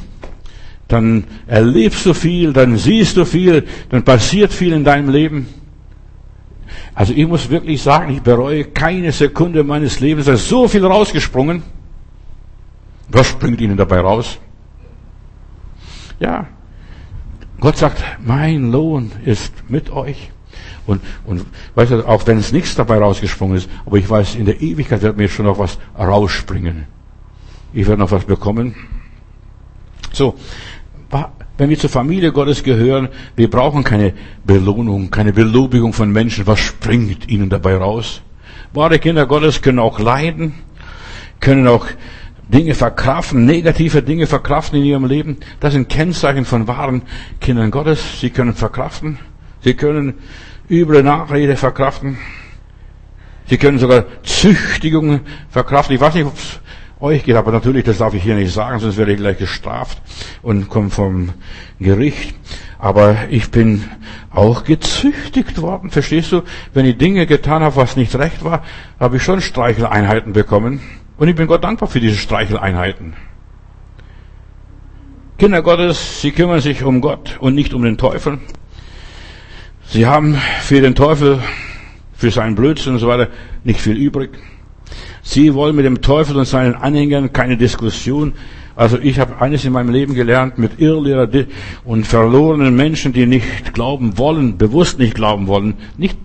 [0.88, 5.46] dann erlebst du viel, dann siehst du viel, dann passiert viel in deinem Leben.
[6.94, 10.26] Also ich muss wirklich sagen, ich bereue keine Sekunde meines Lebens.
[10.26, 11.62] Da ist so viel rausgesprungen.
[13.10, 14.38] Was springt Ihnen dabei raus?
[16.20, 16.46] Ja,
[17.60, 20.30] Gott sagt, mein Lohn ist mit euch.
[20.86, 21.44] Und, und
[21.74, 25.02] weißt du, auch wenn es nichts dabei rausgesprungen ist, aber ich weiß, in der Ewigkeit
[25.02, 26.86] wird mir schon noch was rausspringen.
[27.72, 28.74] Ich werde noch was bekommen.
[30.12, 30.36] So,
[31.58, 36.46] wenn wir zur Familie Gottes gehören, wir brauchen keine Belohnung, keine Belobigung von Menschen.
[36.46, 38.22] Was springt ihnen dabei raus?
[38.72, 40.54] Wahre Kinder Gottes können auch leiden,
[41.40, 41.86] können auch
[42.48, 45.36] Dinge verkraften, negative Dinge verkraften in ihrem Leben.
[45.60, 47.02] Das sind Kennzeichen von wahren
[47.40, 48.20] Kindern Gottes.
[48.20, 49.18] Sie können verkraften.
[49.62, 50.14] Sie können
[50.70, 52.16] üble Nachrede verkraften.
[53.46, 55.20] Sie können sogar Züchtigungen
[55.50, 55.94] verkraften.
[55.94, 56.60] Ich weiß nicht, ob es
[57.00, 57.36] euch geht.
[57.36, 60.00] Aber natürlich, das darf ich hier nicht sagen, sonst werde ich gleich gestraft
[60.42, 61.30] und komme vom
[61.78, 62.34] Gericht.
[62.78, 63.84] Aber ich bin
[64.30, 66.42] auch gezüchtigt worden, verstehst du?
[66.74, 68.62] Wenn ich Dinge getan habe, was nicht recht war,
[69.00, 70.80] habe ich schon Streicheleinheiten bekommen.
[71.18, 73.14] Und ich bin Gott dankbar für diese Streicheleinheiten.
[75.36, 78.38] Kinder Gottes, sie kümmern sich um Gott und nicht um den Teufel.
[79.84, 81.40] Sie haben für den Teufel,
[82.12, 83.28] für seinen Blödsinn und so weiter
[83.64, 84.30] nicht viel übrig.
[85.22, 88.34] Sie wollen mit dem Teufel und seinen Anhängern keine Diskussion.
[88.76, 91.28] Also ich habe eines in meinem Leben gelernt, mit Irrlehrer
[91.84, 96.16] und verlorenen Menschen, die nicht glauben wollen, bewusst nicht glauben wollen, nicht,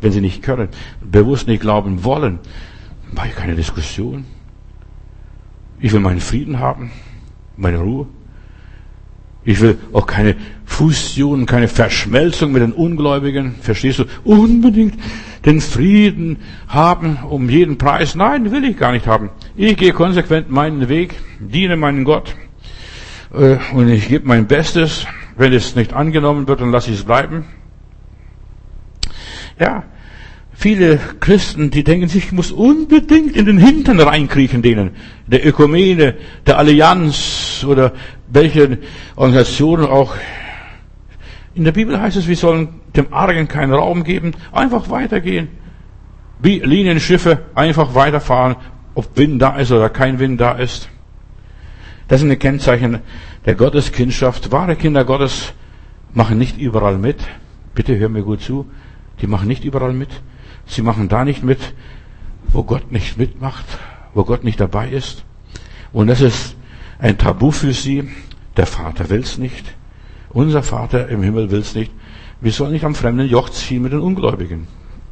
[0.00, 0.68] wenn sie nicht können,
[1.00, 2.40] bewusst nicht glauben wollen,
[3.12, 4.24] mache ich keine Diskussion.
[5.80, 6.90] Ich will meinen Frieden haben,
[7.56, 8.06] meine Ruhe.
[9.44, 13.56] Ich will auch keine Fusion, keine Verschmelzung mit den Ungläubigen.
[13.60, 14.04] Verstehst du?
[14.22, 14.94] Unbedingt
[15.44, 16.38] den Frieden
[16.68, 18.14] haben um jeden Preis.
[18.14, 19.30] Nein, will ich gar nicht haben.
[19.56, 22.36] Ich gehe konsequent meinen Weg, diene meinen Gott
[23.32, 25.06] äh, und ich gebe mein Bestes.
[25.36, 27.46] Wenn es nicht angenommen wird, dann lasse ich es bleiben.
[29.58, 29.84] Ja,
[30.62, 34.92] viele Christen, die denken sich, ich muss unbedingt in den Hintern reinkriechen denen,
[35.26, 36.14] der Ökumene,
[36.46, 37.92] der Allianz oder
[38.28, 38.78] welche
[39.16, 40.14] Organisationen auch.
[41.56, 45.48] In der Bibel heißt es, wir sollen dem Argen keinen Raum geben, einfach weitergehen.
[46.38, 48.54] Wie Linienschiffe einfach weiterfahren,
[48.94, 50.88] ob Wind da ist oder kein Wind da ist.
[52.06, 53.00] Das sind die Kennzeichen
[53.46, 54.52] der Gotteskindschaft.
[54.52, 55.54] Wahre Kinder Gottes
[56.14, 57.16] machen nicht überall mit.
[57.74, 58.66] Bitte hör mir gut zu.
[59.20, 60.10] Die machen nicht überall mit.
[60.66, 61.74] Sie machen da nicht mit,
[62.48, 63.64] wo Gott nicht mitmacht,
[64.14, 65.24] wo Gott nicht dabei ist.
[65.92, 66.56] Und das ist
[66.98, 68.08] ein Tabu für sie.
[68.56, 69.74] Der Vater will's nicht.
[70.30, 71.92] Unser Vater im Himmel will's nicht.
[72.40, 74.66] Wir sollen nicht am fremden Joch ziehen mit den Ungläubigen.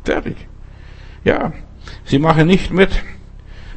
[0.05, 0.37] Fertig.
[1.25, 1.53] Ja,
[2.05, 2.91] sie machen nicht mit,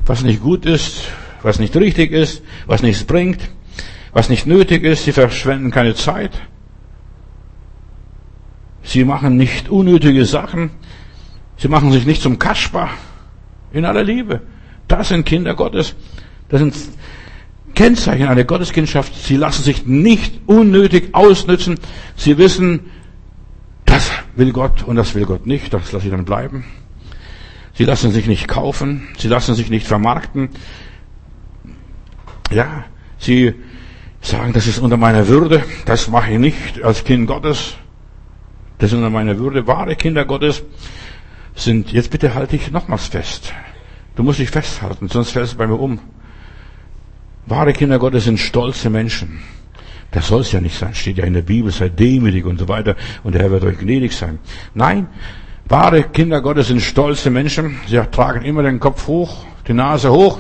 [0.06, 1.10] was nicht gut ist,
[1.42, 3.50] was nicht richtig ist, was nichts bringt,
[4.14, 5.04] was nicht nötig ist.
[5.04, 6.32] Sie verschwenden keine Zeit.
[8.84, 10.72] Sie machen nicht unnötige Sachen.
[11.58, 12.90] Sie machen sich nicht zum Kaspar.
[13.72, 14.42] In aller Liebe.
[14.88, 15.96] Das sind Kinder Gottes.
[16.50, 16.76] Das sind
[17.74, 19.16] Kennzeichen einer Gotteskindschaft.
[19.16, 21.80] Sie lassen sich nicht unnötig ausnützen.
[22.16, 22.92] Sie wissen,
[23.86, 25.74] das will Gott und das will Gott nicht.
[25.74, 26.66] Das lasse ich dann bleiben.
[27.74, 29.08] Sie lassen sich nicht kaufen.
[29.18, 30.50] Sie lassen sich nicht vermarkten.
[32.52, 32.86] Ja,
[33.18, 33.56] sie
[34.22, 35.64] sagen, das ist unter meiner Würde.
[35.86, 37.76] Das mache ich nicht als Kind Gottes.
[38.78, 39.66] Das ist unter meiner Würde.
[39.66, 40.64] Wahre Kinder Gottes
[41.56, 43.54] sind, jetzt bitte halte ich nochmals fest.
[44.16, 46.00] Du musst dich festhalten, sonst fällst du bei mir um.
[47.46, 49.40] Wahre Kinder Gottes sind stolze Menschen.
[50.12, 52.68] Das soll es ja nicht sein, steht ja in der Bibel, seid demütig und so
[52.68, 54.38] weiter und der Herr wird euch gnädig sein.
[54.76, 55.08] Nein,
[55.68, 57.80] wahre Kinder Gottes sind stolze Menschen.
[57.88, 60.40] Sie tragen immer den Kopf hoch, die Nase hoch.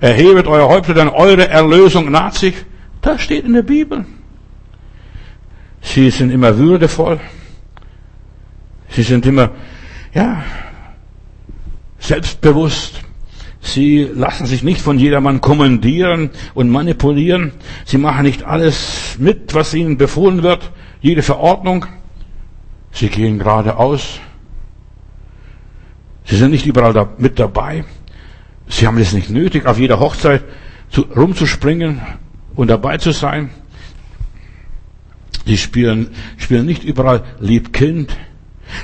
[0.00, 2.54] Erhebet euer Häupter, denn eure Erlösung naht sich.
[3.00, 4.04] Das steht in der Bibel.
[5.80, 7.18] Sie sind immer würdevoll.
[8.90, 9.50] Sie sind immer,
[10.14, 10.42] ja,
[11.98, 13.02] selbstbewusst.
[13.62, 17.52] Sie lassen sich nicht von jedermann kommandieren und manipulieren.
[17.84, 21.84] Sie machen nicht alles mit, was ihnen befohlen wird, jede Verordnung.
[22.90, 24.18] Sie gehen geradeaus.
[26.24, 27.84] Sie sind nicht überall da, mit dabei.
[28.66, 30.44] Sie haben es nicht nötig, auf jeder Hochzeit
[30.88, 32.00] zu, rumzuspringen
[32.54, 33.50] und dabei zu sein.
[35.44, 38.16] Sie spielen, spielen nicht überall Liebkind.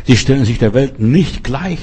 [0.04, 1.78] Sie stellen sich der Welt nicht gleich.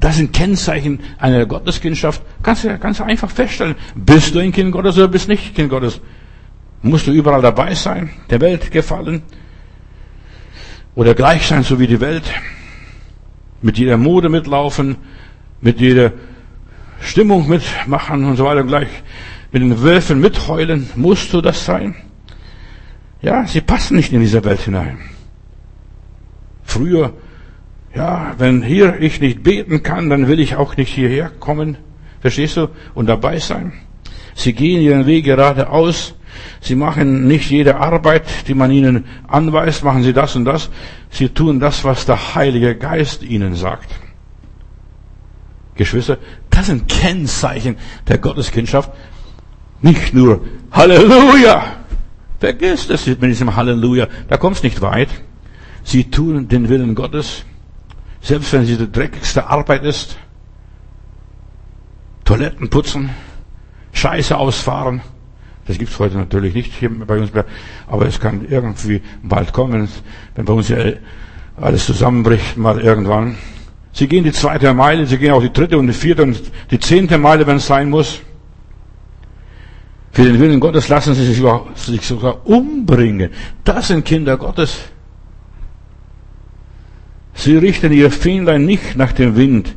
[0.00, 2.22] Das sind Kennzeichen einer Gotteskindschaft.
[2.42, 3.74] Kannst du ganz einfach feststellen.
[3.94, 6.00] Bist du ein Kind Gottes oder bist nicht Kind Gottes?
[6.82, 9.22] Musst du überall dabei sein, der Welt gefallen?
[10.94, 12.24] Oder gleich sein, so wie die Welt?
[13.60, 14.96] Mit jeder Mode mitlaufen,
[15.60, 16.12] mit jeder
[17.00, 18.88] Stimmung mitmachen und so weiter gleich
[19.52, 20.88] mit den Wölfen mitheulen?
[20.96, 21.94] Musst du das sein?
[23.22, 24.98] Ja, sie passen nicht in diese Welt hinein.
[26.70, 27.12] Früher
[27.94, 31.76] ja, wenn hier ich nicht beten kann, dann will ich auch nicht hierher kommen.
[32.20, 32.68] Verstehst du?
[32.94, 33.72] Und dabei sein.
[34.34, 36.14] Sie gehen ihren Weg geradeaus.
[36.60, 40.70] Sie machen nicht jede Arbeit, die man ihnen anweist, machen sie das und das.
[41.10, 43.90] Sie tun das, was der Heilige Geist ihnen sagt.
[45.74, 46.18] Geschwister,
[46.50, 48.92] das sind Kennzeichen der Gotteskindschaft.
[49.82, 51.64] Nicht nur Halleluja.
[52.38, 54.06] Vergiss das mit diesem Halleluja.
[54.28, 55.08] Da kommst nicht weit.
[55.82, 57.44] Sie tun den Willen Gottes.
[58.20, 60.16] Selbst wenn es die dreckigste Arbeit ist,
[62.24, 63.10] Toiletten putzen,
[63.92, 65.00] Scheiße ausfahren,
[65.66, 67.30] das gibt's heute natürlich nicht hier bei uns,
[67.86, 69.88] aber es kann irgendwie bald kommen,
[70.34, 70.98] wenn bei uns hier
[71.56, 73.36] alles zusammenbricht, mal irgendwann.
[73.92, 76.78] Sie gehen die zweite Meile, sie gehen auch die dritte und die vierte und die
[76.78, 78.20] zehnte Meile, wenn es sein muss.
[80.12, 83.30] Für den Willen Gottes lassen sie sich sogar umbringen.
[83.64, 84.78] Das sind Kinder Gottes.
[87.40, 89.74] Sie richten ihr Fähnlein nicht nach dem Wind.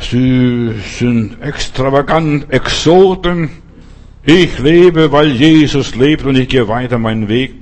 [0.00, 3.50] Sie sind extravagant, Exoten.
[4.24, 7.54] Ich lebe, weil Jesus lebt und ich gehe weiter meinen Weg.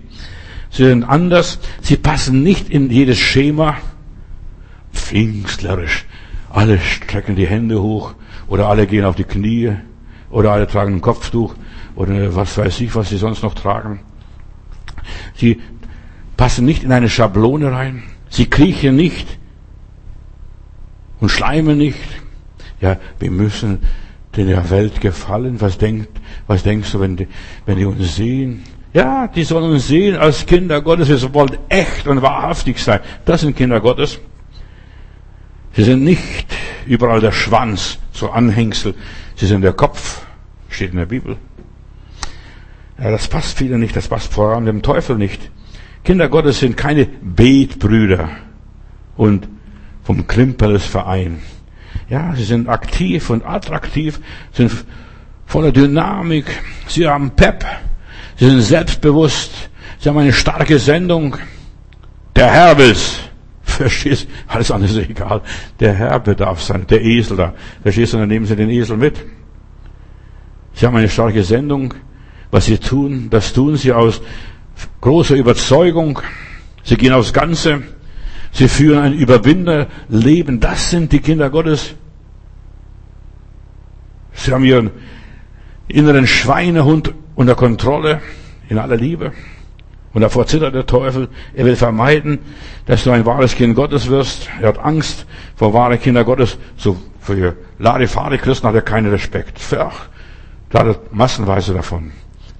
[0.70, 1.59] Sie sind anders.
[1.82, 3.76] Sie passen nicht in jedes Schema.
[4.94, 6.07] Pfingstlerisch.
[6.48, 8.14] Alle strecken die Hände hoch
[8.46, 9.72] oder alle gehen auf die Knie
[10.30, 11.55] oder alle tragen ein Kopftuch
[11.94, 14.00] oder was weiß ich, was sie sonst noch tragen.
[15.34, 15.61] Sie
[16.38, 18.02] passen nicht in eine Schablone rein.
[18.35, 19.39] Sie kriechen nicht
[21.20, 22.01] und schleimen nicht.
[22.80, 23.78] Ja, wir müssen
[24.35, 25.61] der Welt gefallen.
[25.61, 26.09] Was denkt,
[26.49, 27.28] was denkst du, wenn die,
[27.64, 28.64] wenn die uns sehen?
[28.93, 31.09] Ja, die sollen uns sehen als Kinder Gottes.
[31.11, 32.99] Wir wollen echt und wahrhaftig sein.
[33.24, 34.18] Das sind Kinder Gottes.
[35.74, 36.47] Sie sind nicht
[36.87, 38.97] überall der Schwanz, so Anhängsel.
[39.37, 40.26] Sie sind der Kopf,
[40.70, 41.37] steht in der Bibel.
[42.99, 45.53] Ja, das passt vielen nicht, das passt vor allem dem Teufel nicht.
[46.05, 48.28] Kinder Gottes sind keine Betbrüder
[49.16, 49.48] und
[50.02, 51.40] vom Krimpeles-Verein.
[52.11, 54.20] Ja, sie sind aktiv und attraktiv,
[54.52, 54.70] sind
[55.46, 56.44] voller Dynamik,
[56.86, 57.64] sie haben Pep,
[58.36, 61.36] sie sind selbstbewusst, sie haben eine starke Sendung.
[62.36, 63.20] Der Herr will's.
[63.62, 64.28] Verstehst?
[64.46, 65.40] Alles andere ist egal.
[65.80, 67.55] Der Herr bedarf sein, der Esel da.
[67.82, 68.18] Verstehst du?
[68.18, 69.24] Dann nehmen sie den Esel mit.
[70.74, 71.94] Sie haben eine starke Sendung.
[72.50, 74.20] Was sie tun, das tun sie aus
[75.01, 76.20] große Überzeugung.
[76.83, 77.83] Sie gehen aufs Ganze.
[78.53, 80.61] Sie führen ein Überwinderleben.
[80.61, 81.95] Das sind die Kinder Gottes.
[84.33, 84.91] Sie haben ihren
[85.89, 88.20] inneren Schweinehund unter Kontrolle
[88.68, 89.33] in aller Liebe.
[90.12, 91.29] Und davor zittert der Teufel.
[91.55, 92.39] Er will vermeiden,
[92.87, 94.49] dass du ein wahres Kind Gottes wirst.
[94.61, 96.57] Er hat Angst vor wahre Kinder Gottes.
[96.77, 99.59] So für Larifari-Christen hat er keinen Respekt.
[99.59, 100.07] Für, ach,
[100.70, 102.12] da hat er massenweise davon.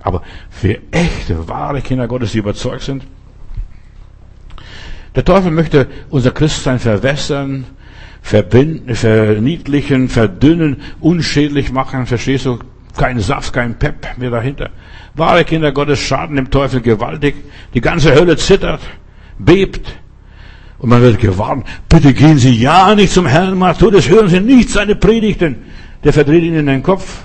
[0.05, 3.05] Aber für echte, wahre Kinder Gottes, die überzeugt sind,
[5.15, 7.65] der Teufel möchte unser Christsein verwässern,
[8.21, 12.07] verbinden, verniedlichen, verdünnen, unschädlich machen.
[12.07, 12.59] Verstehst du?
[12.97, 14.71] Kein Saft, kein Pep mehr dahinter.
[15.15, 17.35] Wahre Kinder Gottes schaden dem Teufel gewaltig.
[17.73, 18.81] Die ganze Hölle zittert,
[19.39, 19.99] bebt.
[20.79, 24.69] Und man wird gewarnt, bitte gehen Sie ja nicht zum Herrn Matthäus, hören Sie nicht
[24.69, 25.57] seine Predigten.
[26.05, 27.25] Der verdreht Ihnen den Kopf.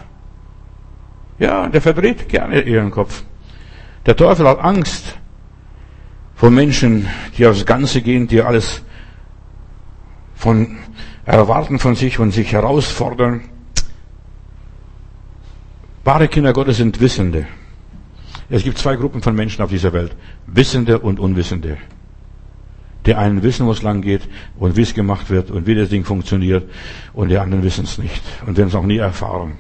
[1.39, 3.23] Ja, der verdreht gerne ihren Kopf.
[4.05, 5.17] Der Teufel hat Angst
[6.35, 8.83] vor Menschen, die aufs Ganze gehen, die alles
[10.35, 10.77] von
[11.25, 13.41] erwarten von sich und sich herausfordern.
[16.03, 17.45] Wahre Kinder Gottes sind Wissende.
[18.49, 20.15] Es gibt zwei Gruppen von Menschen auf dieser Welt.
[20.47, 21.77] Wissende und Unwissende.
[23.05, 24.27] Die einen wissen, wo es lang geht
[24.57, 26.69] und wie es gemacht wird und wie das Ding funktioniert
[27.13, 29.57] und die anderen wissen es nicht und werden es auch nie erfahren.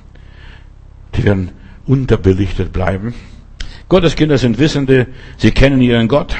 [1.15, 1.51] Die werden
[1.85, 3.13] unterbelichtet bleiben.
[3.87, 5.07] Gottes Kinder sind Wissende,
[5.37, 6.35] sie kennen ihren Gott,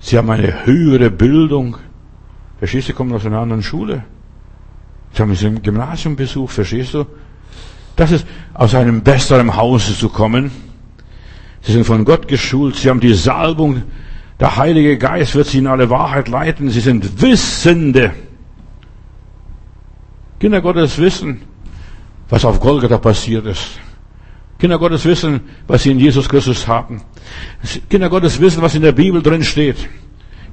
[0.00, 1.76] sie haben eine höhere Bildung.
[2.58, 4.04] Verstehst du, kommen aus einer anderen Schule.
[5.12, 7.06] Sie haben ein Gymnasium besucht, verstehst du?
[7.96, 10.50] Das ist aus einem besseren Hause zu kommen.
[11.62, 13.82] Sie sind von Gott geschult, sie haben die Salbung,
[14.40, 18.12] der Heilige Geist wird sie in alle Wahrheit leiten, sie sind Wissende.
[20.38, 21.42] Kinder Gottes wissen,
[22.28, 23.80] was auf Golgatha passiert ist.
[24.58, 27.02] Kinder Gottes wissen, was sie in Jesus Christus haben.
[27.88, 29.88] Kinder Gottes wissen, was in der Bibel drin steht.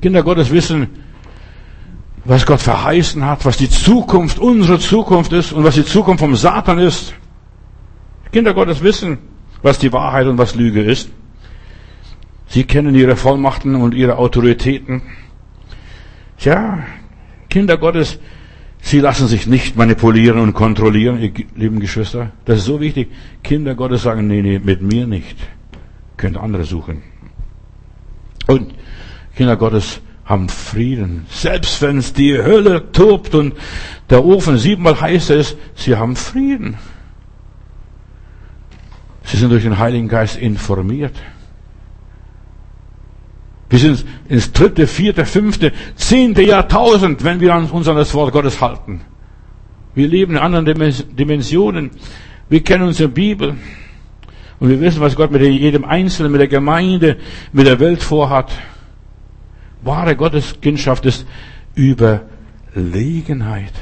[0.01, 0.88] Kinder Gottes wissen,
[2.24, 6.36] was Gott verheißen hat, was die Zukunft, unsere Zukunft ist und was die Zukunft vom
[6.36, 7.14] Satan ist.
[8.32, 9.18] Kinder Gottes wissen,
[9.62, 11.10] was die Wahrheit und was Lüge ist.
[12.47, 15.01] Sie kennen ihre Vollmachten und ihre Autoritäten.
[16.38, 16.84] Tja,
[17.49, 18.20] Kinder Gottes,
[18.86, 22.32] sie lassen sich nicht manipulieren und kontrollieren, ihr lieben Geschwister.
[22.46, 23.12] Das ist so wichtig.
[23.44, 25.38] Kinder Gottes sagen, nee, nee, mit mir nicht.
[26.18, 27.02] Könnt andere suchen.
[28.48, 28.74] Und
[29.36, 31.26] Kinder Gottes haben Frieden.
[31.30, 33.56] Selbst wenn es die Hölle tobt und
[34.10, 36.78] der Ofen siebenmal heißer ist, sie haben Frieden.
[39.24, 41.16] Sie sind durch den Heiligen Geist informiert.
[43.70, 48.61] Wir sind ins dritte, vierte, fünfte, zehnte Jahrtausend, wenn wir uns an das Wort Gottes
[48.61, 49.01] halten.
[49.95, 51.91] Wir leben in anderen Dimensionen.
[52.49, 53.55] Wir kennen unsere Bibel.
[54.59, 57.18] Und wir wissen, was Gott mit jedem Einzelnen, mit der Gemeinde,
[57.53, 58.51] mit der Welt vorhat.
[59.82, 61.26] Wahre Gotteskindschaft ist
[61.76, 63.74] Überlegenheit.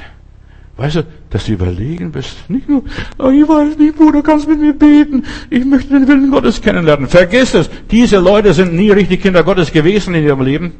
[0.76, 2.50] Weißt du, dass du überlegen bist.
[2.50, 2.82] Nicht nur,
[3.18, 5.24] oh, ich weiß nicht, Bruder, kannst mit mir beten.
[5.48, 7.06] Ich möchte den Willen Gottes kennenlernen.
[7.06, 7.70] Vergiss es.
[7.90, 10.72] Diese Leute sind nie richtig Kinder Gottes gewesen in ihrem Leben.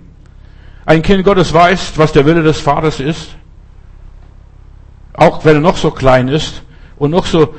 [0.85, 3.37] Ein Kind Gottes weiß, was der Wille des Vaters ist.
[5.13, 6.63] Auch wenn er noch so klein ist
[6.97, 7.55] und noch so,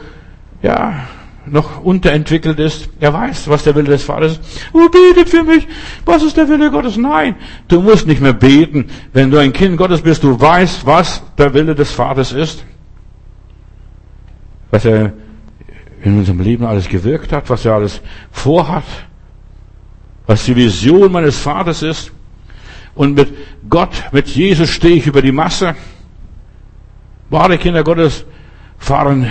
[0.61, 1.07] ja,
[1.47, 2.89] noch unterentwickelt ist.
[2.99, 4.41] Er weiß, was der Wille des Vaters ist.
[4.73, 5.67] Oh, betet für mich.
[6.05, 6.97] Was ist der Wille Gottes?
[6.97, 7.35] Nein,
[7.67, 8.85] du musst nicht mehr beten.
[9.13, 12.65] Wenn du ein Kind Gottes bist, du weißt, was der Wille des Vaters ist.
[14.71, 15.13] Was er
[16.03, 18.83] in unserem Leben alles gewirkt hat, was er alles vorhat.
[20.27, 22.11] Was die Vision meines Vaters ist.
[22.95, 23.33] Und mit
[23.69, 25.75] Gott, mit Jesus stehe ich über die Masse.
[27.29, 28.25] Wahre Kinder Gottes
[28.77, 29.27] fahren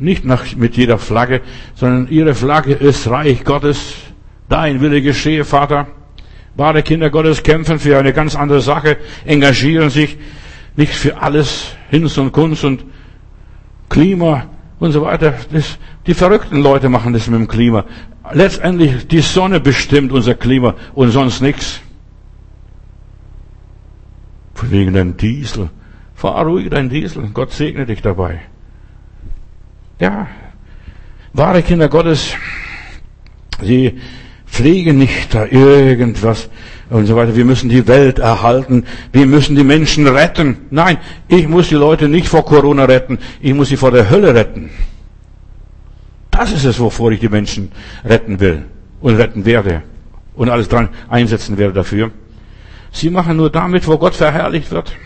[0.00, 1.42] nicht nach, mit jeder Flagge,
[1.74, 3.94] sondern ihre Flagge ist Reich Gottes.
[4.48, 5.86] Dein Wille geschehe, Vater.
[6.56, 10.18] Wahre Kinder Gottes kämpfen für eine ganz andere Sache, engagieren sich
[10.76, 12.84] nicht für alles, Hinz und Kunst und
[13.88, 14.46] Klima
[14.78, 15.34] und so weiter.
[15.52, 17.84] Das, die verrückten Leute machen das mit dem Klima.
[18.32, 21.80] Letztendlich die Sonne bestimmt unser Klima und sonst nichts.
[24.62, 25.70] Wegen dein Diesel.
[26.14, 27.30] Fahr ruhig dein Diesel.
[27.32, 28.40] Gott segne dich dabei.
[30.00, 30.28] Ja,
[31.34, 32.34] wahre Kinder Gottes,
[33.62, 34.00] sie
[34.46, 36.48] pflegen nicht da irgendwas
[36.88, 37.36] und so weiter.
[37.36, 38.84] Wir müssen die Welt erhalten.
[39.12, 40.56] Wir müssen die Menschen retten.
[40.70, 40.96] Nein,
[41.28, 43.18] ich muss die Leute nicht vor Corona retten.
[43.40, 44.70] Ich muss sie vor der Hölle retten.
[46.30, 47.70] Das ist es, wovor ich die Menschen
[48.02, 48.64] retten will
[49.02, 49.82] und retten werde
[50.34, 52.10] und alles dran einsetzen werde dafür.
[52.92, 54.96] Sie machen nur damit, wo Gott verherrlicht wird.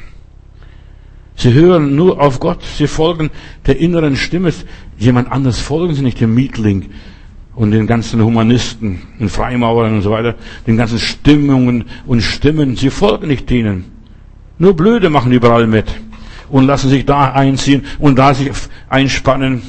[1.36, 3.30] Sie hören nur auf Gott, sie folgen
[3.66, 4.52] der inneren Stimme.
[4.98, 6.90] Jemand anders folgen sie nicht, dem Mietling
[7.54, 10.34] und den ganzen Humanisten, den Freimaurern und so weiter,
[10.66, 12.76] den ganzen Stimmungen und Stimmen.
[12.76, 13.84] Sie folgen nicht denen.
[14.58, 15.86] Nur Blöde machen überall mit
[16.48, 18.50] und lassen sich da einziehen und da sich
[18.88, 19.62] einspannen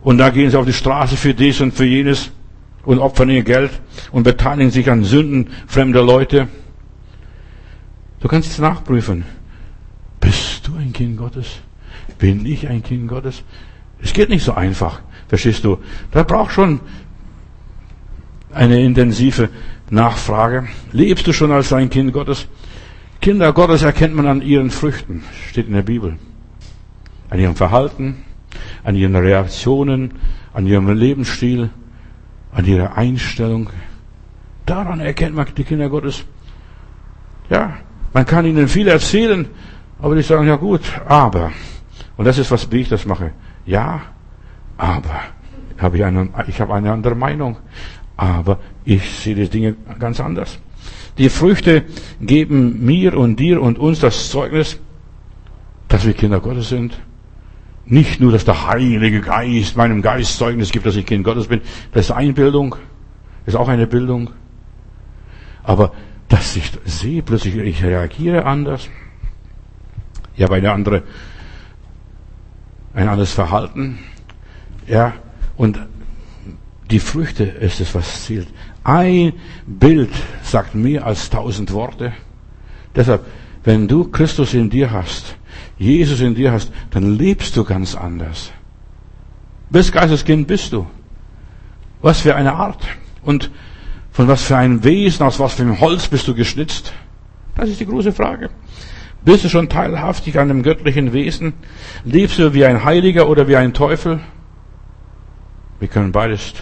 [0.00, 2.30] und da gehen sie auf die Straße für dies und für jenes
[2.84, 3.70] und opfern ihr Geld
[4.12, 6.48] und beteiligen sich an Sünden fremder Leute.
[8.20, 9.24] Du kannst es nachprüfen.
[10.20, 11.60] Bist du ein Kind Gottes?
[12.18, 13.44] Bin ich ein Kind Gottes?
[14.02, 15.78] Es geht nicht so einfach, verstehst du?
[16.10, 16.80] Da braucht schon
[18.52, 19.50] eine intensive
[19.90, 20.68] Nachfrage.
[20.92, 22.46] Lebst du schon als ein Kind Gottes?
[23.20, 26.18] Kinder Gottes erkennt man an ihren Früchten, steht in der Bibel.
[27.30, 28.24] An ihrem Verhalten,
[28.84, 30.12] an ihren Reaktionen,
[30.54, 31.70] an ihrem Lebensstil,
[32.52, 33.70] an ihrer Einstellung.
[34.66, 36.24] Daran erkennt man die Kinder Gottes.
[37.50, 37.78] Ja,
[38.12, 39.46] man kann ihnen viel erzählen,
[40.00, 41.52] aber die sagen, ja gut, aber.
[42.16, 43.32] Und das ist, was ich das mache.
[43.68, 44.00] Ja,
[44.78, 45.20] aber.
[45.76, 47.58] Habe ich, eine, ich habe eine andere Meinung.
[48.16, 50.58] Aber ich sehe die Dinge ganz anders.
[51.18, 51.84] Die Früchte
[52.20, 54.80] geben mir und dir und uns das Zeugnis,
[55.86, 56.98] dass wir Kinder Gottes sind.
[57.84, 61.60] Nicht nur, dass der Heilige Geist meinem Geist Zeugnis gibt, dass ich Kind Gottes bin.
[61.92, 62.74] Das ist Einbildung.
[63.44, 64.30] Das ist auch eine Bildung.
[65.62, 65.92] Aber
[66.28, 68.88] dass ich sehe plötzlich, ich reagiere anders.
[70.36, 71.02] Ich habe eine andere,
[72.94, 73.98] ein anderes Verhalten.
[74.86, 75.14] Ja,
[75.56, 75.78] und
[76.90, 78.48] die Früchte ist es, was zählt.
[78.84, 79.34] Ein
[79.66, 80.10] Bild
[80.42, 82.12] sagt mehr als tausend Worte.
[82.94, 83.26] Deshalb,
[83.64, 85.36] wenn du Christus in dir hast,
[85.78, 88.50] Jesus in dir hast, dann lebst du ganz anders.
[89.70, 90.86] Welches Geisteskind bist du?
[92.00, 92.82] Was für eine Art?
[93.22, 93.50] Und
[94.12, 96.92] von was für einem Wesen, aus was für einem Holz bist du geschnitzt?
[97.54, 98.50] Das ist die große Frage.
[99.28, 101.52] Bist du schon teilhaftig an dem göttlichen Wesen?
[102.02, 104.20] Lebst du wie ein Heiliger oder wie ein Teufel?
[105.80, 106.54] Wir können beides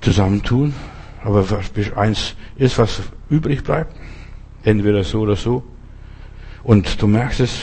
[0.00, 0.72] zusammentun.
[1.22, 1.44] Aber
[1.96, 3.94] eins ist, was übrig bleibt.
[4.64, 5.62] Entweder so oder so.
[6.62, 7.58] Und du merkst es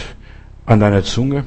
[0.67, 1.45] an deiner Zunge.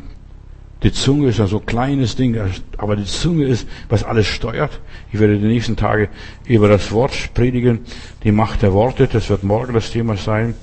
[0.82, 2.36] Die Zunge ist ja so ein kleines Ding,
[2.78, 4.80] aber die Zunge ist, was alles steuert.
[5.12, 6.08] Ich werde die nächsten Tage
[6.48, 7.82] über das Wort predigen,
[8.24, 10.56] die Macht der Worte, das wird morgen das Thema sein.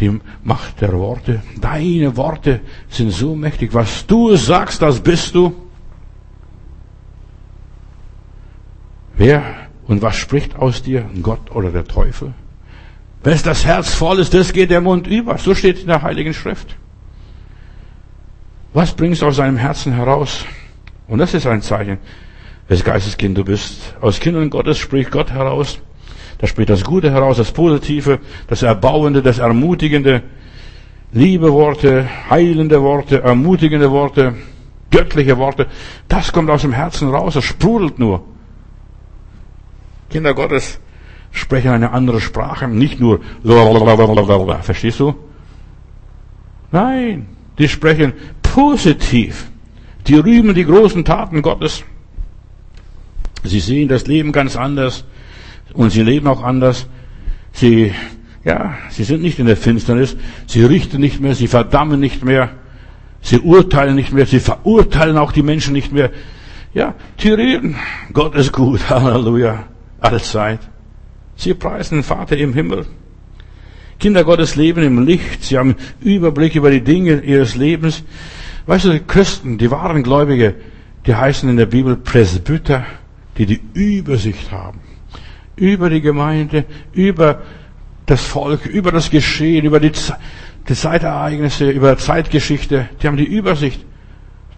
[0.00, 1.42] Die Macht der Worte.
[1.60, 3.74] Deine Worte sind so mächtig.
[3.74, 5.54] Was du sagst, das bist du.
[9.16, 9.42] Wer
[9.88, 11.04] und was spricht aus dir?
[11.22, 12.34] Gott oder der Teufel?
[13.24, 15.38] Wenn das Herz voll ist, das geht der Mund über.
[15.38, 16.76] So steht in der Heiligen Schrift.
[18.72, 20.44] Was bringst du aus deinem Herzen heraus?
[21.08, 21.98] Und das ist ein Zeichen,
[22.70, 23.96] des Geisteskind du bist.
[24.00, 25.80] Aus Kindern Gottes spricht Gott heraus.
[26.38, 30.22] Da spricht das Gute heraus, das Positive, das Erbauende, das Ermutigende.
[31.12, 34.34] Liebe Worte, heilende Worte, ermutigende Worte,
[34.90, 35.66] göttliche Worte.
[36.06, 38.22] Das kommt aus dem Herzen raus, das sprudelt nur.
[40.10, 40.78] Kinder Gottes
[41.30, 43.20] sprechen eine andere Sprache, nicht nur
[44.62, 45.14] verstehst du?
[46.70, 47.26] Nein,
[47.58, 48.12] die sprechen
[48.42, 49.50] positiv.
[50.06, 51.84] Die rühmen die großen Taten Gottes.
[53.44, 55.04] Sie sehen das Leben ganz anders
[55.74, 56.86] und sie leben auch anders.
[57.52, 57.92] Sie,
[58.44, 60.16] ja, sie sind nicht in der Finsternis.
[60.46, 62.50] Sie richten nicht mehr, sie verdammen nicht mehr.
[63.20, 66.10] Sie urteilen nicht mehr, sie verurteilen auch die Menschen nicht mehr.
[66.74, 67.76] Ja, reden.
[68.12, 68.80] Gott ist gut.
[68.90, 69.64] Halleluja.
[70.00, 70.60] Allzeit.
[71.34, 72.86] Sie preisen den Vater im Himmel.
[73.98, 75.44] Kinder Gottes leben im Licht.
[75.44, 78.04] Sie haben Überblick über die Dinge ihres Lebens.
[78.66, 80.54] Weißt du, die Christen, die wahren Gläubige,
[81.06, 82.84] die heißen in der Bibel Presbyter,
[83.38, 84.80] die die Übersicht haben.
[85.58, 87.42] Über die Gemeinde, über
[88.06, 89.92] das Volk, über das Geschehen, über die,
[90.68, 92.88] die Zeitereignisse, über Zeitgeschichte.
[93.02, 93.84] Die haben die Übersicht.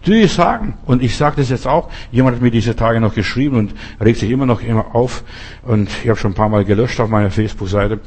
[0.05, 3.57] Die sagen, und ich sage das jetzt auch, jemand hat mir diese Tage noch geschrieben
[3.57, 5.23] und regt sich immer noch immer auf
[5.63, 7.99] und ich habe schon ein paar Mal gelöscht auf meiner Facebook-Seite.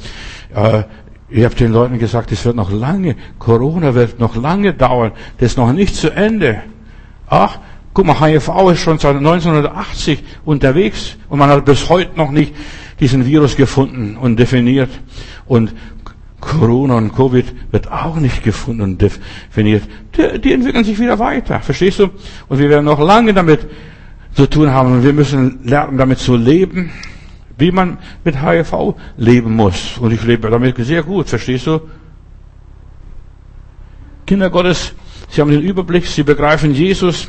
[0.53, 0.82] Äh,
[1.28, 5.53] ich habe den Leuten gesagt, es wird noch lange, Corona wird noch lange dauern, das
[5.53, 6.62] ist noch nicht zu Ende.
[7.28, 7.59] Ach,
[7.92, 12.55] guck mal, HIV ist schon seit 1980 unterwegs und man hat bis heute noch nicht
[13.01, 14.90] diesen Virus gefunden und definiert.
[15.47, 15.74] Und
[16.40, 19.84] Corona und Covid wird auch nicht gefunden und definiert.
[20.16, 22.11] Die, die, entwickeln sich wieder weiter, verstehst du?
[22.49, 23.66] Und wir werden noch lange damit
[24.34, 26.90] zu tun haben wir müssen lernen, damit zu leben,
[27.57, 29.97] wie man mit HIV leben muss.
[29.99, 31.80] Und ich lebe damit sehr gut, verstehst du?
[34.26, 34.92] Kinder Gottes,
[35.28, 37.28] sie haben den Überblick, sie begreifen Jesus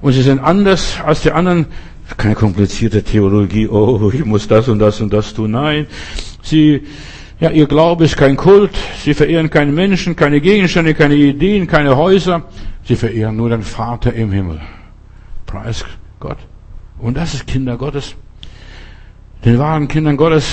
[0.00, 1.66] und sie sind anders als die anderen.
[2.16, 5.52] Keine komplizierte Theologie, oh, ich muss das und das und das tun.
[5.52, 5.86] Nein,
[6.42, 6.82] sie
[7.40, 8.72] ja, ihr Glaube ist kein Kult.
[9.04, 12.42] Sie verehren keine Menschen, keine Gegenstände, keine Ideen, keine Häuser.
[12.82, 14.60] Sie verehren nur den Vater im Himmel.
[15.46, 15.84] Preis
[16.18, 16.38] Gott.
[16.98, 18.16] Und das ist Kinder Gottes.
[19.44, 20.52] Den wahren Kindern Gottes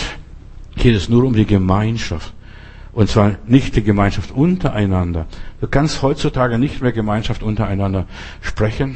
[0.76, 2.34] geht es nur um die Gemeinschaft.
[2.94, 5.26] Und zwar nicht die Gemeinschaft untereinander.
[5.60, 8.06] Du kannst heutzutage nicht mehr Gemeinschaft untereinander
[8.42, 8.96] sprechen.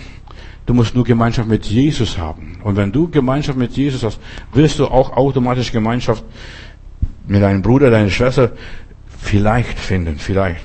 [0.70, 2.60] Du musst nur Gemeinschaft mit Jesus haben.
[2.64, 4.20] Und wenn du Gemeinschaft mit Jesus hast,
[4.54, 6.24] wirst du auch automatisch Gemeinschaft
[7.26, 8.52] mit deinem Bruder, deiner Schwester
[9.18, 10.64] vielleicht finden, vielleicht.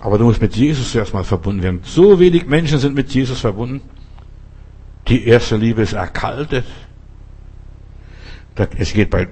[0.00, 1.80] Aber du musst mit Jesus erstmal verbunden werden.
[1.84, 3.82] So wenig Menschen sind mit Jesus verbunden.
[5.06, 6.64] Die erste Liebe ist erkaltet.
[8.76, 9.28] Es geht bei,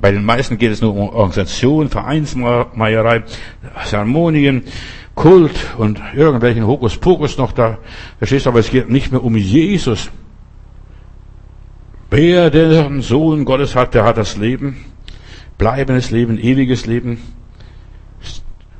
[0.00, 3.24] bei den meisten geht es nur um Organisation, Vereinsmeierei,
[3.84, 4.62] Zeremonien,
[5.16, 7.78] Kult und irgendwelchen Hokuspokus noch da.
[8.18, 10.10] Verstehst du, aber es geht nicht mehr um Jesus.
[12.10, 14.76] Wer den Sohn Gottes hat, der hat das Leben
[15.58, 17.18] bleibendes Leben, ewiges Leben.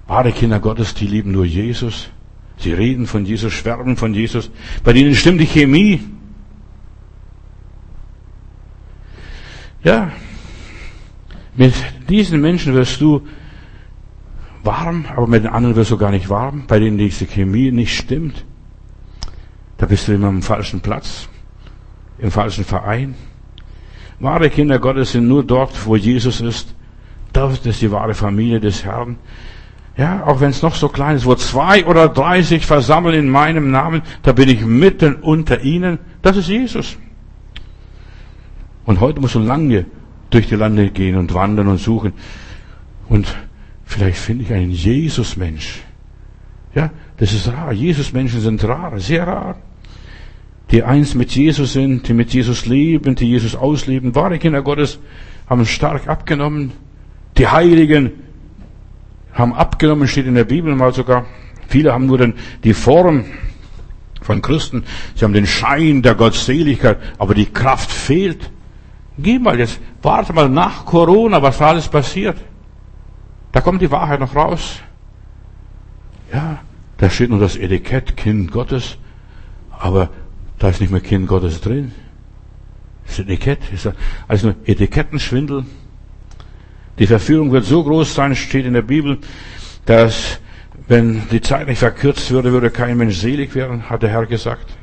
[0.06, 2.10] Wahre Kinder Gottes, die lieben nur Jesus.
[2.58, 4.50] Sie reden von Jesus, schwärmen von Jesus.
[4.84, 6.00] Bei denen stimmt die Chemie.
[9.82, 10.10] Ja,
[11.54, 11.74] mit
[12.08, 13.26] diesen Menschen wirst du
[14.66, 17.96] warm, aber mit den anderen wirst du gar nicht warm, bei denen diese Chemie nicht
[17.96, 18.44] stimmt.
[19.78, 21.28] Da bist du immer am falschen Platz,
[22.18, 23.14] im falschen Verein.
[24.18, 26.74] Wahre Kinder Gottes sind nur dort, wo Jesus ist.
[27.32, 29.16] Das ist die wahre Familie des Herrn.
[29.96, 33.28] Ja, auch wenn es noch so klein ist, wo zwei oder drei sich versammeln in
[33.28, 35.98] meinem Namen, da bin ich mitten unter ihnen.
[36.22, 36.96] Das ist Jesus.
[38.84, 39.86] Und heute musst du lange
[40.30, 42.12] durch die Lande gehen und wandern und suchen.
[43.08, 43.34] Und
[43.86, 45.82] vielleicht finde ich einen Jesus-Mensch.
[46.74, 47.72] Ja, das ist rar.
[47.72, 49.56] Jesus-Menschen sind rar, sehr rar
[50.70, 54.14] die eins mit Jesus sind, die mit Jesus leben, die Jesus ausleben.
[54.14, 54.98] Wahre Kinder Gottes
[55.48, 56.72] haben stark abgenommen.
[57.38, 58.12] Die Heiligen
[59.32, 61.26] haben abgenommen, steht in der Bibel mal sogar.
[61.68, 62.34] Viele haben nur den,
[62.64, 63.24] die Form
[64.22, 64.84] von Christen.
[65.14, 68.50] Sie haben den Schein der Gottseligkeit, aber die Kraft fehlt.
[69.18, 72.36] Geh mal jetzt, warte mal nach Corona, was alles passiert.
[73.56, 74.80] Da kommt die Wahrheit noch raus.
[76.30, 76.58] Ja,
[76.98, 78.98] da steht nur das Etikett Kind Gottes,
[79.70, 80.10] aber
[80.58, 81.92] da ist nicht mehr Kind Gottes drin.
[83.06, 83.90] Das Etikett ist
[84.28, 85.64] also nur Etikettenschwindel.
[86.98, 89.20] Die Verführung wird so groß sein, steht in der Bibel,
[89.86, 90.38] dass
[90.86, 94.76] wenn die Zeit nicht verkürzt würde, würde kein Mensch selig werden, hat der Herr gesagt.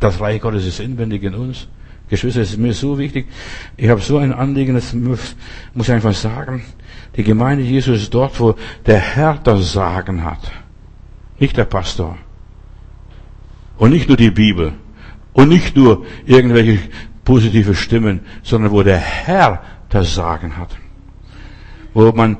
[0.00, 1.68] Das Reich Gottes ist inwendig in uns.
[2.10, 3.28] Geschwister, es ist mir so wichtig.
[3.76, 5.36] Ich habe so ein Anliegen, das muss,
[5.72, 6.64] muss ich einfach sagen.
[7.16, 8.56] Die Gemeinde Jesus ist dort, wo
[8.86, 10.50] der Herr das Sagen hat.
[11.38, 12.16] Nicht der Pastor.
[13.76, 14.72] Und nicht nur die Bibel.
[15.32, 16.78] Und nicht nur irgendwelche
[17.24, 20.76] positive Stimmen, sondern wo der Herr das Sagen hat.
[21.92, 22.38] Wo man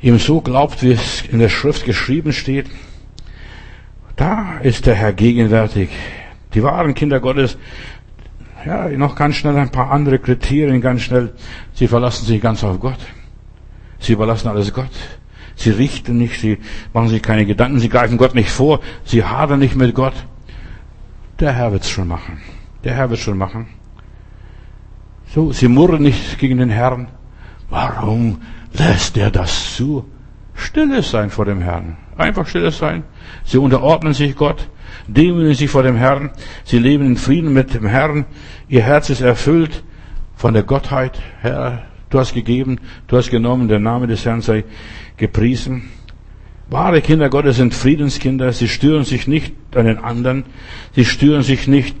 [0.00, 2.66] ihm so glaubt, wie es in der Schrift geschrieben steht.
[4.16, 5.90] Da ist der Herr gegenwärtig.
[6.54, 7.58] Die wahren Kinder Gottes,
[8.64, 11.34] ja, noch ganz schnell ein paar andere Kriterien, ganz schnell.
[11.74, 12.98] Sie verlassen sich ganz auf Gott.
[13.98, 14.90] Sie überlassen alles Gott.
[15.56, 16.58] Sie richten nicht, sie
[16.92, 20.14] machen sich keine Gedanken, sie greifen Gott nicht vor, sie hadern nicht mit Gott.
[21.40, 22.40] Der Herr wird's schon machen.
[22.84, 23.66] Der Herr wird's schon machen.
[25.34, 27.08] So, sie murren nicht gegen den Herrn.
[27.68, 28.42] Warum
[28.72, 30.04] lässt er das zu?
[30.54, 31.96] Stilles sein vor dem Herrn.
[32.16, 33.04] Einfach stilles sein.
[33.44, 34.68] Sie unterordnen sich Gott,
[35.06, 36.30] demütigen sich vor dem Herrn.
[36.64, 38.24] Sie leben in Frieden mit dem Herrn.
[38.68, 39.82] Ihr Herz ist erfüllt
[40.34, 41.20] von der Gottheit.
[41.40, 42.78] Herr, du hast gegeben,
[43.08, 44.64] du hast genommen, der Name des Herrn sei
[45.16, 45.90] gepriesen.
[46.68, 48.52] Wahre Kinder Gottes sind Friedenskinder.
[48.52, 50.44] Sie stören sich nicht an den anderen.
[50.94, 51.96] Sie stören sich nicht,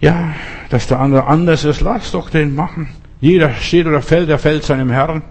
[0.00, 0.32] ja,
[0.70, 1.80] dass der andere anders ist.
[1.80, 2.88] Lass doch den machen.
[3.20, 5.22] Jeder steht oder fällt, der fällt seinem Herrn.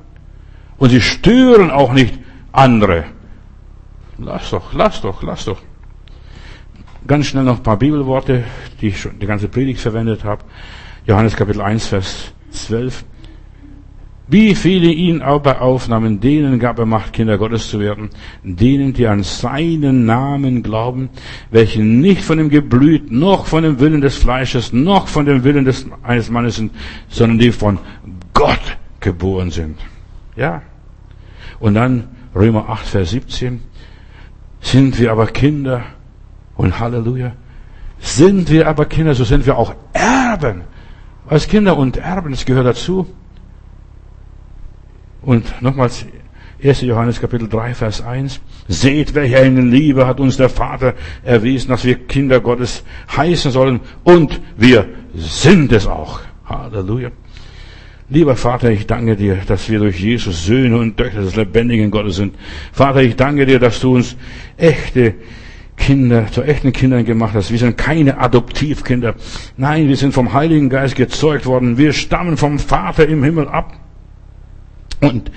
[0.77, 2.19] Und sie stören auch nicht
[2.51, 3.05] andere.
[4.17, 5.61] Lass doch, lass doch, lass doch.
[7.05, 8.43] Ganz schnell noch ein paar Bibelworte,
[8.81, 10.43] die ich schon die ganze Predigt verwendet habe.
[11.05, 13.05] Johannes Kapitel 1, Vers 12.
[14.29, 18.09] Wie viele ihn aber aufnahmen, denen gab er Macht, Kinder Gottes zu werden,
[18.43, 21.09] denen, die an seinen Namen glauben,
[21.49, 25.63] welche nicht von dem Geblüt, noch von dem Willen des Fleisches, noch von dem Willen
[25.63, 26.73] des, eines Mannes sind,
[27.07, 27.79] sondern die von
[28.33, 29.77] Gott geboren sind.
[30.35, 30.61] Ja.
[31.59, 33.61] Und dann Römer 8, Vers 17.
[34.59, 35.83] Sind wir aber Kinder
[36.57, 37.31] und Halleluja.
[37.99, 40.63] Sind wir aber Kinder, so sind wir auch Erben.
[41.27, 43.07] Als Kinder und Erben, das gehört dazu.
[45.27, 46.05] Und nochmals
[46.63, 46.83] 1.
[46.83, 48.39] Johannes Kapitel 3, Vers 1.
[48.69, 53.81] Seht, welche eine Liebe hat uns der Vater erwiesen, dass wir Kinder Gottes heißen sollen.
[54.05, 56.21] Und wir sind es auch.
[56.45, 57.11] Halleluja.
[58.07, 62.15] Lieber Vater, ich danke dir, dass wir durch Jesus Söhne und Töchter des lebendigen Gottes
[62.15, 62.33] sind.
[62.71, 64.15] Vater, ich danke dir, dass du uns
[64.55, 65.15] echte
[65.75, 67.51] Kinder, zu echten Kindern gemacht hast.
[67.51, 69.15] Wir sind keine Adoptivkinder.
[69.57, 71.77] Nein, wir sind vom Heiligen Geist gezeugt worden.
[71.77, 73.77] Wir stammen vom Vater im Himmel ab.
[74.99, 75.29] Und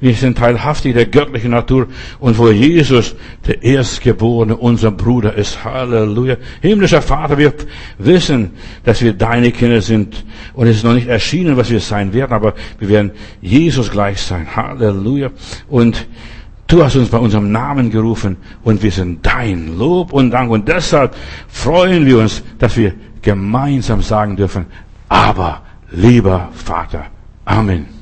[0.00, 1.86] wir sind teilhaftig der göttlichen Natur
[2.18, 3.14] und wo Jesus,
[3.46, 5.64] der Erstgeborene, unser Bruder ist.
[5.64, 6.36] Halleluja.
[6.60, 7.52] Himmlischer Vater, wir
[7.98, 8.50] wissen,
[8.82, 10.24] dass wir deine Kinder sind.
[10.52, 14.20] Und es ist noch nicht erschienen, was wir sein werden, aber wir werden Jesus gleich
[14.20, 14.48] sein.
[14.56, 15.30] Halleluja.
[15.68, 16.08] Und
[16.66, 20.50] du hast uns bei unserem Namen gerufen und wir sind dein Lob und Dank.
[20.50, 21.14] Und deshalb
[21.46, 24.66] freuen wir uns, dass wir gemeinsam sagen dürfen,
[25.08, 25.62] aber
[25.92, 27.06] lieber Vater.
[27.44, 27.93] Amen.